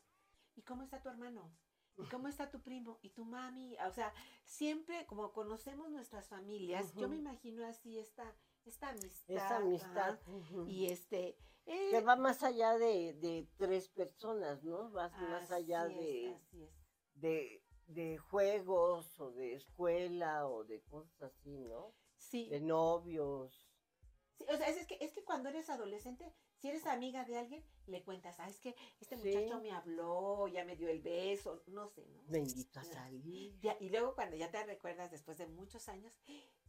¿y 0.56 0.64
cómo 0.64 0.84
está 0.84 1.02
tu 1.02 1.10
hermano? 1.10 1.54
¿Y 1.98 2.06
cómo 2.06 2.28
está 2.28 2.50
tu 2.50 2.62
primo? 2.62 3.00
¿Y 3.02 3.10
tu 3.10 3.26
mami? 3.26 3.76
O 3.88 3.92
sea, 3.92 4.14
siempre 4.44 5.06
como 5.08 5.34
conocemos 5.34 5.90
nuestras 5.90 6.28
familias, 6.28 6.94
yo 6.94 7.10
me 7.10 7.18
imagino 7.18 7.66
así 7.66 7.98
esta, 7.98 8.36
esta 8.66 8.90
amistad. 8.90 9.36
Esa 9.36 9.58
amistad. 9.58 10.20
Y 10.68 10.88
este, 10.88 11.38
eh, 11.66 11.90
que 11.92 12.02
va 12.02 12.16
más 12.16 12.44
allá 12.44 12.78
de, 12.78 13.14
de 13.14 13.48
tres 13.58 13.90
personas, 13.90 14.64
¿no? 14.64 14.90
Vas 14.92 15.12
más 15.14 15.52
allá 15.52 15.86
es, 15.88 15.96
de, 15.96 16.40
de, 17.16 17.64
de 17.88 18.18
juegos 18.18 19.20
o 19.20 19.32
de 19.32 19.54
escuela 19.56 20.48
o 20.48 20.64
de 20.64 20.82
cosas 20.84 21.22
así, 21.24 21.58
¿no? 21.58 21.94
Sí, 22.18 22.50
De 22.50 22.60
novios. 22.60 23.68
sí, 24.38 24.46
o 24.50 24.58
sea, 24.58 24.68
es, 24.68 24.78
es 24.78 24.88
que, 24.88 24.98
es 25.02 25.14
que 25.14 25.24
cuando 25.24 25.50
eres 25.50 25.70
adolescente, 25.70 26.34
si 26.56 26.70
eres 26.70 26.86
amiga 26.86 27.24
de 27.26 27.38
alguien, 27.38 27.64
le 27.86 28.04
cuentas, 28.04 28.40
ah, 28.40 28.48
es 28.50 28.60
que 28.60 28.76
este 29.00 29.18
Sí. 29.18 29.24
muchacho 29.30 29.62
me 29.62 29.72
habló, 29.72 30.48
ya 30.48 30.66
me 30.66 30.76
dio 30.76 30.90
el 30.90 31.02
beso, 31.02 31.64
no 31.68 31.88
sé, 31.88 32.06
¿no? 32.08 32.24
Me 32.28 32.40
invito 32.40 32.80
a 32.80 32.84
salir. 32.84 33.60
Y 33.80 33.90
luego 33.90 34.16
cuando 34.16 34.36
ya 34.36 34.52
te 34.52 34.64
recuerdas 34.66 35.12
después 35.12 35.38
de 35.38 35.48
muchos 35.48 35.88
años, 35.88 36.20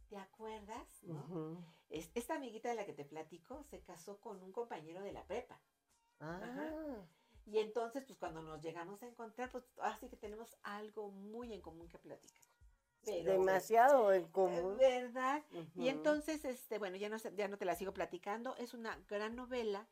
¿te 0.09 0.17
acuerdas? 0.17 1.03
¿no? 1.03 1.63
Es- 1.89 2.11
esta 2.15 2.35
amiguita 2.35 2.69
de 2.69 2.75
la 2.75 2.85
que 2.85 2.93
te 2.93 3.05
platico 3.05 3.63
se 3.63 3.81
casó 3.81 4.19
con 4.21 4.41
un 4.41 4.51
compañero 4.51 5.01
de 5.01 5.11
la 5.11 5.25
prepa. 5.25 5.59
Ah, 6.19 7.03
Y 7.51 7.59
entonces, 7.59 8.03
pues 8.05 8.17
cuando 8.19 8.41
nos 8.41 8.61
llegamos 8.61 9.01
a 9.01 9.07
encontrar, 9.07 9.49
pues 9.49 9.63
así 9.81 10.07
que 10.07 10.17
tenemos 10.17 10.55
algo 10.63 11.09
muy 11.09 11.53
en 11.53 11.61
común 11.61 11.87
que 11.87 11.97
platicar. 11.97 12.43
Pero, 13.05 13.31
demasiado 13.31 14.13
en 14.13 14.27
común. 14.27 14.77
¿Verdad? 14.77 15.43
Y 15.75 15.87
entonces, 15.87 16.45
este, 16.45 16.77
bueno, 16.77 16.97
ya 16.97 17.09
no, 17.09 17.17
ya 17.17 17.47
no 17.47 17.57
te 17.57 17.65
la 17.65 17.75
sigo 17.75 17.93
platicando. 17.93 18.55
Es 18.57 18.73
una 18.73 18.97
gran 19.07 19.35
novela. 19.35 19.87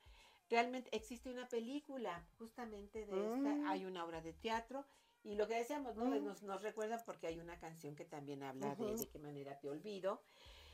Realmente 0.50 0.96
existe 0.96 1.30
una 1.30 1.48
película 1.48 2.26
justamente 2.38 3.06
de 3.06 3.26
esta. 3.26 3.56
Mm. 3.56 3.68
Hay 3.68 3.86
una 3.86 4.06
obra 4.06 4.22
de 4.22 4.34
teatro. 4.34 4.86
Y 5.24 5.36
lo 5.36 5.48
que 5.48 5.56
decíamos, 5.56 5.96
¿no? 5.96 6.06
Mm. 6.06 6.24
Nos, 6.24 6.44
nos 6.44 6.62
recuerda 6.62 7.04
porque 7.06 7.28
hay 7.28 7.40
una 7.40 7.58
canción 7.60 7.96
que 7.96 8.06
también 8.06 8.44
habla 8.44 8.76
de 8.76 8.96
de 8.96 9.08
qué 9.08 9.20
manera 9.20 9.60
te 9.60 9.70
olvido. 9.70 10.22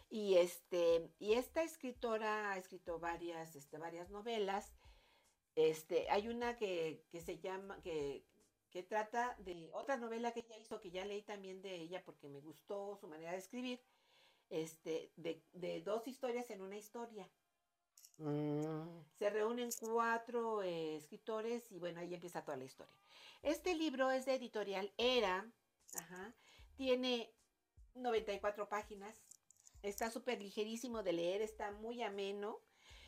Y 0.10 0.36
este, 0.36 1.10
y 1.20 1.34
esta 1.34 1.64
escritora 1.64 2.52
ha 2.52 2.58
escrito 2.58 3.00
varias, 3.00 3.56
este, 3.56 3.78
varias 3.78 4.10
novelas. 4.10 4.74
Este, 5.56 6.10
hay 6.10 6.28
una 6.28 6.58
que, 6.58 7.04
que 7.12 7.22
se 7.22 7.40
llama, 7.40 7.82
que, 7.82 8.26
que 8.72 8.84
trata 8.84 9.36
de 9.40 9.70
otra 9.74 9.98
novela 9.98 10.32
que 10.34 10.42
ella 10.42 10.58
hizo, 10.58 10.80
que 10.80 10.92
ya 10.92 11.06
leí 11.06 11.22
también 11.24 11.62
de 11.62 11.76
ella 11.76 12.04
porque 12.06 12.28
me 12.30 12.40
gustó 12.42 12.98
su 12.98 13.08
manera 13.08 13.32
de 13.34 13.38
escribir. 13.40 13.82
este, 14.50 15.12
de, 15.18 15.44
de 15.54 15.82
dos 15.82 16.08
historias 16.08 16.50
en 16.52 16.62
una 16.62 16.78
historia. 16.78 17.30
Mm, 18.18 19.04
Se 19.18 19.30
reúnen 19.30 19.70
cuatro 19.80 20.62
eh, 20.62 20.98
escritores 20.98 21.72
y 21.72 21.80
bueno, 21.80 22.00
ahí 22.00 22.14
empieza 22.14 22.44
toda 22.44 22.58
la 22.58 22.66
historia. 22.66 22.96
Este 23.42 23.76
libro 23.76 24.12
es 24.12 24.26
de 24.26 24.36
editorial 24.36 24.94
Era, 24.98 25.52
ajá, 25.96 26.36
tiene 26.76 27.34
94 27.96 28.70
páginas, 28.70 29.24
está 29.84 30.12
súper 30.12 30.42
ligerísimo 30.42 31.04
de 31.04 31.14
leer, 31.14 31.42
está 31.42 31.72
muy 31.72 32.02
ameno 32.04 32.62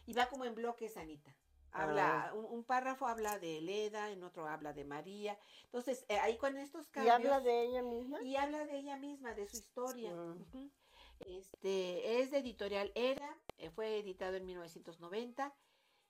y 0.05 0.13
va 0.13 0.27
como 0.29 0.45
en 0.45 0.55
bloques, 0.55 0.97
Anita. 0.97 1.35
Habla, 1.71 2.27
Ah. 2.29 2.33
un, 2.33 2.45
un 2.45 2.63
párrafo 2.63 3.07
habla 3.07 3.37
de 3.39 3.59
Leda, 3.61 4.11
en 4.11 4.23
otro 4.23 4.47
habla 4.47 4.71
de 4.73 4.85
María. 4.85 5.37
Entonces, 5.65 6.05
eh, 6.07 6.17
ahí 6.19 6.37
con 6.37 6.57
estos 6.57 6.87
¿Y 6.87 6.91
cambios... 6.91 7.15
habla 7.17 7.39
de 7.41 7.63
ella 7.63 7.81
misma? 7.83 8.21
Y 8.23 8.35
habla 8.37 8.65
de 8.65 8.77
ella 8.79 8.97
misma, 8.97 9.33
de 9.33 9.47
su 9.47 9.57
historia. 9.57 10.13
Ujú. 10.13 10.71
Este 11.19 12.19
es 12.21 12.31
de 12.31 12.39
editorial 12.39 12.91
Era, 12.95 13.37
eh, 13.57 13.69
fue 13.71 13.99
editado 13.99 14.35
en 14.35 14.45
1990. 14.45 15.53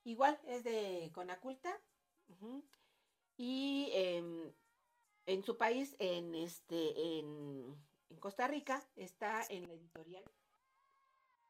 Igual 0.03 0.39
es 0.45 0.63
de 0.63 1.09
Conaculta. 1.13 1.79
Y 3.37 3.89
em, 3.93 4.53
en 5.25 5.43
su 5.43 5.57
país, 5.57 5.95
en 5.99 6.35
este, 6.35 7.19
en, 7.19 7.75
en 8.09 8.17
Costa 8.19 8.47
Rica, 8.47 8.83
está 8.95 9.43
en 9.49 9.67
la 9.67 9.73
editorial 9.73 10.23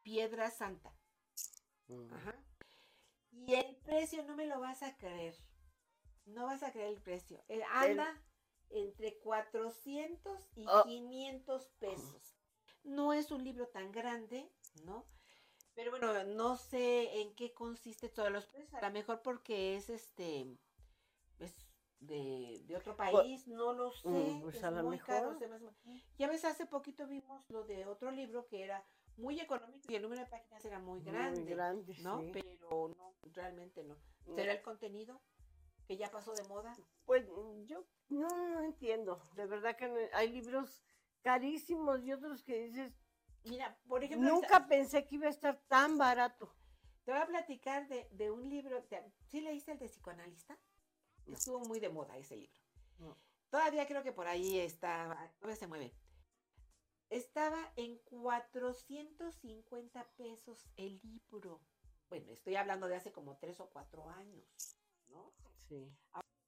Piedra 0.02 0.50
Santa. 0.50 0.92
Mm. 1.88 2.12
Ajá. 2.12 2.34
Y 3.46 3.54
el 3.54 3.76
precio 3.76 4.22
no 4.24 4.34
me 4.36 4.46
lo 4.46 4.60
vas 4.60 4.82
a 4.82 4.96
creer. 4.96 5.36
No 6.26 6.46
vas 6.46 6.62
a 6.62 6.72
creer 6.72 6.88
el 6.88 7.00
precio. 7.00 7.44
Eh, 7.48 7.62
anda 7.70 8.20
entre 8.70 9.18
400 9.18 10.40
y 10.56 10.64
Oh. 10.66 10.82
500 10.84 11.68
pesos. 11.78 12.36
No 12.82 13.12
es 13.12 13.30
un 13.30 13.44
libro 13.44 13.68
tan 13.68 13.92
grande, 13.92 14.50
¿no? 14.84 15.06
Pero 15.74 15.90
bueno, 15.90 16.24
no 16.24 16.56
sé 16.56 17.20
en 17.20 17.34
qué 17.34 17.52
consiste 17.52 18.08
todos 18.08 18.30
los 18.30 18.46
precios. 18.46 18.74
A 18.74 18.86
lo 18.88 18.92
mejor 18.92 19.22
porque 19.22 19.76
es 19.76 19.90
este 19.90 20.56
es 21.38 21.54
de, 22.00 22.62
de 22.64 22.76
otro 22.76 22.96
país, 22.96 23.46
no 23.46 23.72
lo 23.72 23.92
sé. 23.92 24.08
Mm, 24.08 24.40
pues 24.42 24.56
es 24.56 24.64
a 24.64 24.70
lo 24.70 24.82
muy 24.84 24.98
caro, 24.98 25.32
mejor. 25.32 25.38
se 25.38 25.48
me 25.48 25.56
hace- 25.56 26.04
Ya 26.18 26.28
ves, 26.28 26.44
hace 26.44 26.66
poquito 26.66 27.06
vimos 27.06 27.48
lo 27.50 27.64
de 27.64 27.86
otro 27.86 28.10
libro 28.10 28.46
que 28.46 28.62
era 28.64 28.84
muy 29.16 29.40
económico 29.40 29.90
y 29.90 29.96
el 29.96 30.02
número 30.02 30.22
de 30.22 30.26
páginas 30.28 30.64
era 30.64 30.78
muy 30.78 31.00
grande. 31.02 31.40
Muy 31.40 31.50
grande, 31.50 31.96
¿no? 32.00 32.20
sí. 32.20 32.30
Pero 32.32 32.88
no, 32.96 33.14
realmente 33.32 33.82
no. 33.84 33.96
No. 34.26 34.34
¿Será 34.34 34.52
el 34.52 34.62
contenido 34.62 35.20
que 35.86 35.96
ya 35.96 36.10
pasó 36.10 36.32
de 36.34 36.42
moda? 36.44 36.76
Pues 37.04 37.26
yo 37.66 37.84
no, 38.08 38.28
no 38.28 38.62
entiendo. 38.62 39.22
De 39.34 39.46
verdad 39.46 39.76
que 39.76 39.88
no- 39.88 39.96
hay 40.12 40.30
libros 40.30 40.82
carísimos 41.22 42.02
y 42.04 42.12
otros 42.12 42.42
que 42.42 42.66
dices, 42.68 42.92
Mira, 43.44 43.78
por 43.88 44.02
ejemplo, 44.02 44.28
nunca 44.28 44.66
pensé 44.66 45.06
que 45.06 45.14
iba 45.16 45.26
a 45.26 45.30
estar 45.30 45.56
tan 45.68 45.96
barato. 45.98 46.52
te 47.04 47.12
voy 47.12 47.20
a 47.20 47.26
platicar 47.26 47.86
de, 47.88 48.08
de 48.10 48.30
un 48.30 48.48
libro. 48.48 48.82
te- 48.84 49.12
¿Sí 49.28 49.40
leíste 49.40 49.72
el 49.72 49.78
de 49.78 49.86
psicoanalista? 49.88 50.58
Estuvo 51.26 51.60
muy 51.60 51.78
de 51.80 51.88
moda 51.88 52.16
ese 52.16 52.36
libro. 52.36 52.60
Todavía 53.50 53.86
creo 53.86 54.02
que 54.02 54.12
por 54.12 54.26
ahí 54.26 54.58
está, 54.58 55.32
todavía 55.38 55.56
se 55.56 55.66
mueve. 55.68 55.92
Estaba 57.10 57.72
en 57.76 57.98
450 57.98 60.04
pesos 60.16 60.66
el 60.76 61.00
libro. 61.02 61.60
Bueno, 62.08 62.32
estoy 62.32 62.56
hablando 62.56 62.88
de 62.88 62.96
hace 62.96 63.12
como 63.12 63.36
tres 63.36 63.60
o 63.60 63.70
cuatro 63.70 64.08
años, 64.10 64.76
¿no? 65.08 65.32
Sí. 65.68 65.92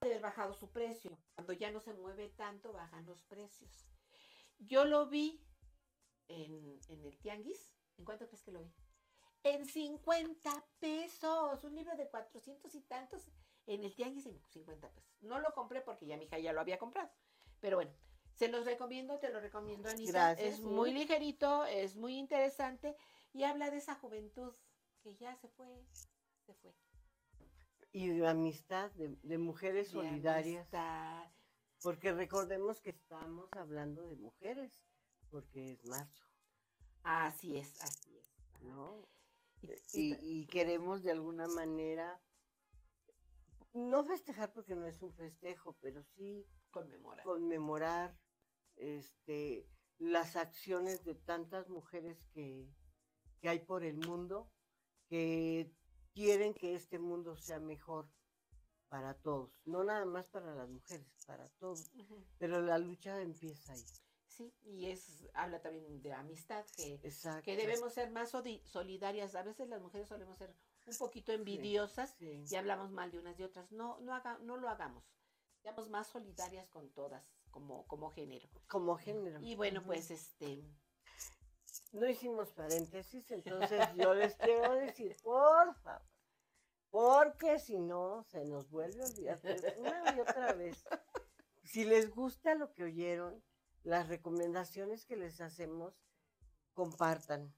de 0.01 0.09
haber 0.09 0.21
bajado 0.21 0.55
su 0.55 0.71
precio. 0.71 1.17
Cuando 1.35 1.53
ya 1.53 1.71
no 1.71 1.81
se 1.81 1.95
mueve 1.95 2.29
tanto, 2.31 2.73
bajan 2.73 3.07
los 3.07 3.23
precios. 3.23 3.87
Yo 4.59 4.85
lo 4.85 5.07
vi 5.07 5.41
en, 6.27 6.81
en 6.89 7.05
el 7.05 7.17
Tianguis. 7.19 7.73
¿En 7.97 8.05
cuánto 8.05 8.27
crees 8.27 8.43
que 8.43 8.53
lo 8.53 8.63
vi? 8.63 8.73
En 9.45 9.65
50 9.65 10.67
pesos. 10.81 11.63
Un 11.63 11.77
libro 11.77 11.97
de 11.97 12.09
400 12.09 12.75
y 12.75 12.81
tantos 12.83 13.31
en 13.67 13.85
el 13.85 13.95
Tianguis 13.95 14.27
en 14.27 14.41
50 14.49 14.91
pesos. 14.91 15.17
No 15.21 15.39
lo 15.39 15.53
compré 15.53 15.83
porque 15.83 16.07
ya 16.07 16.17
mi 16.17 16.25
hija 16.25 16.39
ya 16.39 16.53
lo 16.53 16.61
había 16.61 16.79
comprado. 16.79 17.11
Pero 17.61 17.77
bueno, 17.77 17.93
se 18.39 18.49
los 18.49 18.65
recomiendo, 18.65 19.19
te 19.19 19.31
lo 19.31 19.41
recomiendo, 19.41 19.89
Anita. 19.89 20.13
Gracias, 20.13 20.49
es 20.49 20.57
sí. 20.57 20.63
muy 20.63 20.93
ligerito, 20.93 21.65
es 21.65 21.97
muy 21.97 22.17
interesante 22.17 22.97
y 23.33 23.43
habla 23.43 23.71
de 23.71 23.79
esa 23.79 23.95
juventud 23.97 24.55
que 25.03 25.17
ya 25.17 25.35
se 25.37 25.49
fue, 25.49 25.85
se 26.47 26.55
fue. 26.55 26.73
Y 27.93 28.09
de 28.09 28.29
amistad, 28.29 28.91
de, 28.93 29.17
de 29.23 29.39
mujeres 29.39 29.89
De 29.89 29.93
solidarias. 29.95 30.59
amistad. 30.73 31.31
Porque 31.83 32.13
recordemos 32.13 32.81
que 32.81 32.91
estamos 32.91 33.49
hablando 33.53 34.07
de 34.07 34.17
mujeres, 34.17 34.73
porque 35.31 35.73
es 35.73 35.85
marzo, 35.87 36.25
Así 37.03 37.57
es, 37.57 37.81
así 37.83 38.17
es. 38.19 38.29
¿no? 38.63 39.09
Y- 39.63 39.73
Y, 39.93 40.15
y- 40.15 40.41
y 40.43 40.47
queremos 40.47 41.03
de 41.03 41.13
alguna 41.13 41.47
manera, 41.49 42.21
no 43.73 44.05
festejar 44.05 44.53
porque 44.53 44.75
no 44.75 44.87
es 44.87 45.01
un 45.03 45.13
festejo, 45.15 45.77
pero 45.81 46.03
sí 46.17 46.47
conmemora. 46.71 47.23
conmemorar 47.23 48.17
este, 48.79 49.67
las 49.99 50.37
acciones 50.37 51.05
de 51.05 51.15
tantas 51.15 51.69
mujeres 51.69 52.25
que, 52.33 52.69
que 53.41 53.49
hay 53.49 53.61
por 53.61 53.85
el 53.85 53.97
mundo, 53.99 54.51
que 55.09 55.73
quieren 56.13 56.55
que 56.55 56.75
este 56.75 56.99
mundo 56.99 57.37
sea 57.37 57.61
mejor 57.61 58.11
para 58.89 59.15
todos, 59.15 59.51
no 59.65 59.85
nada 59.85 60.05
más 60.07 60.29
para 60.31 60.55
las 60.55 60.69
mujeres, 60.69 61.07
para 61.27 61.49
todos, 61.59 61.91
pero 62.39 62.61
la 62.63 62.79
lucha 62.79 63.21
empieza 63.21 63.73
ahí. 63.73 63.85
Sí, 64.27 64.55
y 64.63 64.87
es 64.87 65.29
habla 65.35 65.61
también 65.61 66.01
de 66.01 66.13
amistad 66.13 66.65
que, 66.77 67.01
que 67.43 67.57
debemos 67.57 67.93
ser 67.93 68.11
más 68.11 68.31
solidarias. 68.31 69.35
A 69.35 69.43
veces 69.43 69.69
las 69.69 69.83
mujeres 69.83 70.09
solemos 70.09 70.39
ser 70.39 70.55
un 70.87 70.97
poquito 70.97 71.33
envidiosas 71.33 72.15
Sí. 72.19 72.45
y 72.49 72.55
hablamos 72.55 72.93
mal 72.93 73.11
de 73.11 73.19
unas 73.19 73.37
de 73.37 73.45
otras. 73.45 73.73
No, 73.73 73.99
no 74.01 74.15
haga, 74.15 74.39
no 74.39 74.57
lo 74.57 74.69
hagamos. 74.69 75.05
Seamos 75.61 75.91
más 75.91 76.07
solidarias 76.07 76.69
con 76.69 76.89
todas, 76.91 77.27
como, 77.51 77.87
como 77.87 78.11
género. 78.11 78.49
Como 78.69 78.97
género. 78.97 79.41
Y 79.43 79.57
bueno, 79.57 79.83
pues 79.85 80.11
este, 80.11 80.65
No 81.93 82.09
hicimos 82.09 82.53
paréntesis, 82.53 83.31
entonces 83.31 83.81
yo 83.97 84.15
les 84.15 84.37
quiero 84.37 84.75
decir, 84.75 85.17
por 85.23 85.75
favor, 85.77 86.03
porque 86.91 87.59
si 87.59 87.79
no, 87.79 88.23
se 88.25 88.45
nos 88.45 88.71
vuelve 88.71 89.03
a 89.03 89.07
olvidar 89.07 89.41
una 89.79 90.17
y 90.17 90.21
otra 90.21 90.53
vez. 90.53 90.85
Si 91.65 91.85
les 91.85 92.11
gusta 92.11 92.55
lo 92.55 92.73
que 92.73 92.85
oyeron, 92.85 93.43
las 93.83 94.09
recomendaciones 94.09 95.05
que 95.05 95.17
les 95.17 95.41
hacemos, 95.41 95.95
compartan, 96.73 97.55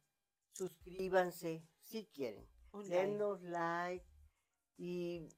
suscríbanse, 0.52 1.64
si 1.82 2.06
quieren, 2.06 2.48
un 2.72 2.88
like. 2.88 2.96
denos 2.96 3.42
like 3.42 4.06
y 4.76 5.28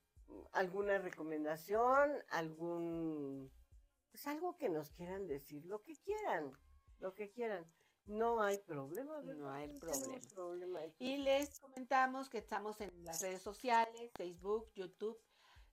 alguna 0.53 0.99
recomendación, 0.99 2.13
algún, 2.31 3.53
pues 4.13 4.27
algo 4.27 4.57
que 4.59 4.69
nos 4.69 4.91
quieran 4.91 5.27
decir, 5.27 5.65
lo 5.65 5.83
que 5.83 5.97
quieran, 5.97 6.53
lo 6.99 7.15
que 7.15 7.33
quieran. 7.33 7.67
No 8.05 8.43
hay 8.43 8.59
problema, 8.59 9.21
¿verdad? 9.21 9.37
No 9.37 9.51
hay 9.53 9.69
problema. 9.79 10.81
Y 10.99 11.17
les 11.17 11.59
comentamos 11.61 12.29
que 12.29 12.39
estamos 12.39 12.81
en 12.83 12.91
las 13.05 13.23
redes 13.23 13.41
sociales, 13.41 14.13
Facebook, 14.17 14.71
YouTube, 14.75 15.19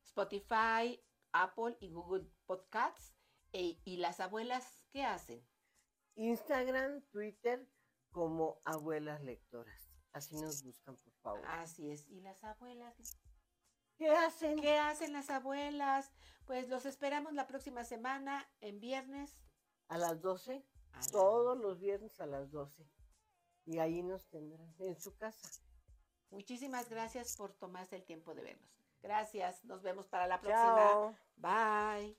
Spotify, 0.04 1.04
Apple 1.34 1.76
y 1.82 1.92
Google 1.92 2.32
Podcasts. 2.46 3.14
E- 3.52 3.82
y 3.84 3.98
las 3.98 4.20
abuelas, 4.20 4.86
¿qué 4.92 5.04
hacen? 5.04 5.46
Instagram, 6.16 7.02
Twitter, 7.10 7.68
como 8.12 8.62
abuelas 8.64 9.22
lectoras. 9.22 9.92
Así 10.14 10.36
nos 10.38 10.64
buscan, 10.64 10.96
por 10.96 11.14
favor. 11.16 11.46
Así 11.48 11.92
es. 11.92 12.08
¿Y 12.08 12.22
las 12.22 12.44
abuelas? 12.44 12.96
¿Qué 14.00 14.10
hacen? 14.10 14.60
¿Qué 14.62 14.78
hacen 14.78 15.12
las 15.12 15.30
abuelas? 15.30 16.10
Pues 16.46 16.70
los 16.70 16.86
esperamos 16.86 17.34
la 17.34 17.48
próxima 17.48 17.84
semana, 17.84 18.50
en 18.62 18.80
viernes. 18.80 19.38
A 19.90 19.98
las 19.98 20.22
12, 20.22 20.66
a 20.94 21.00
la- 21.02 21.08
todos 21.12 21.58
los 21.58 21.80
viernes 21.80 22.20
a 22.22 22.26
las 22.26 22.50
12. 22.50 22.90
Y 23.66 23.78
ahí 23.80 24.02
nos 24.02 24.26
tendrán 24.30 24.74
en 24.80 25.00
su 25.00 25.16
casa. 25.18 25.50
Muchísimas 26.30 26.90
gracias 26.90 27.36
por 27.36 27.52
tomarse 27.54 27.98
el 27.98 28.06
tiempo 28.06 28.34
de 28.34 28.42
vernos. 28.42 28.72
Gracias. 29.02 29.66
Nos 29.66 29.82
vemos 29.82 30.08
para 30.08 30.28
la 30.28 30.40
próxima. 30.40 30.76
Chao. 30.78 31.16
Bye. 31.36 32.18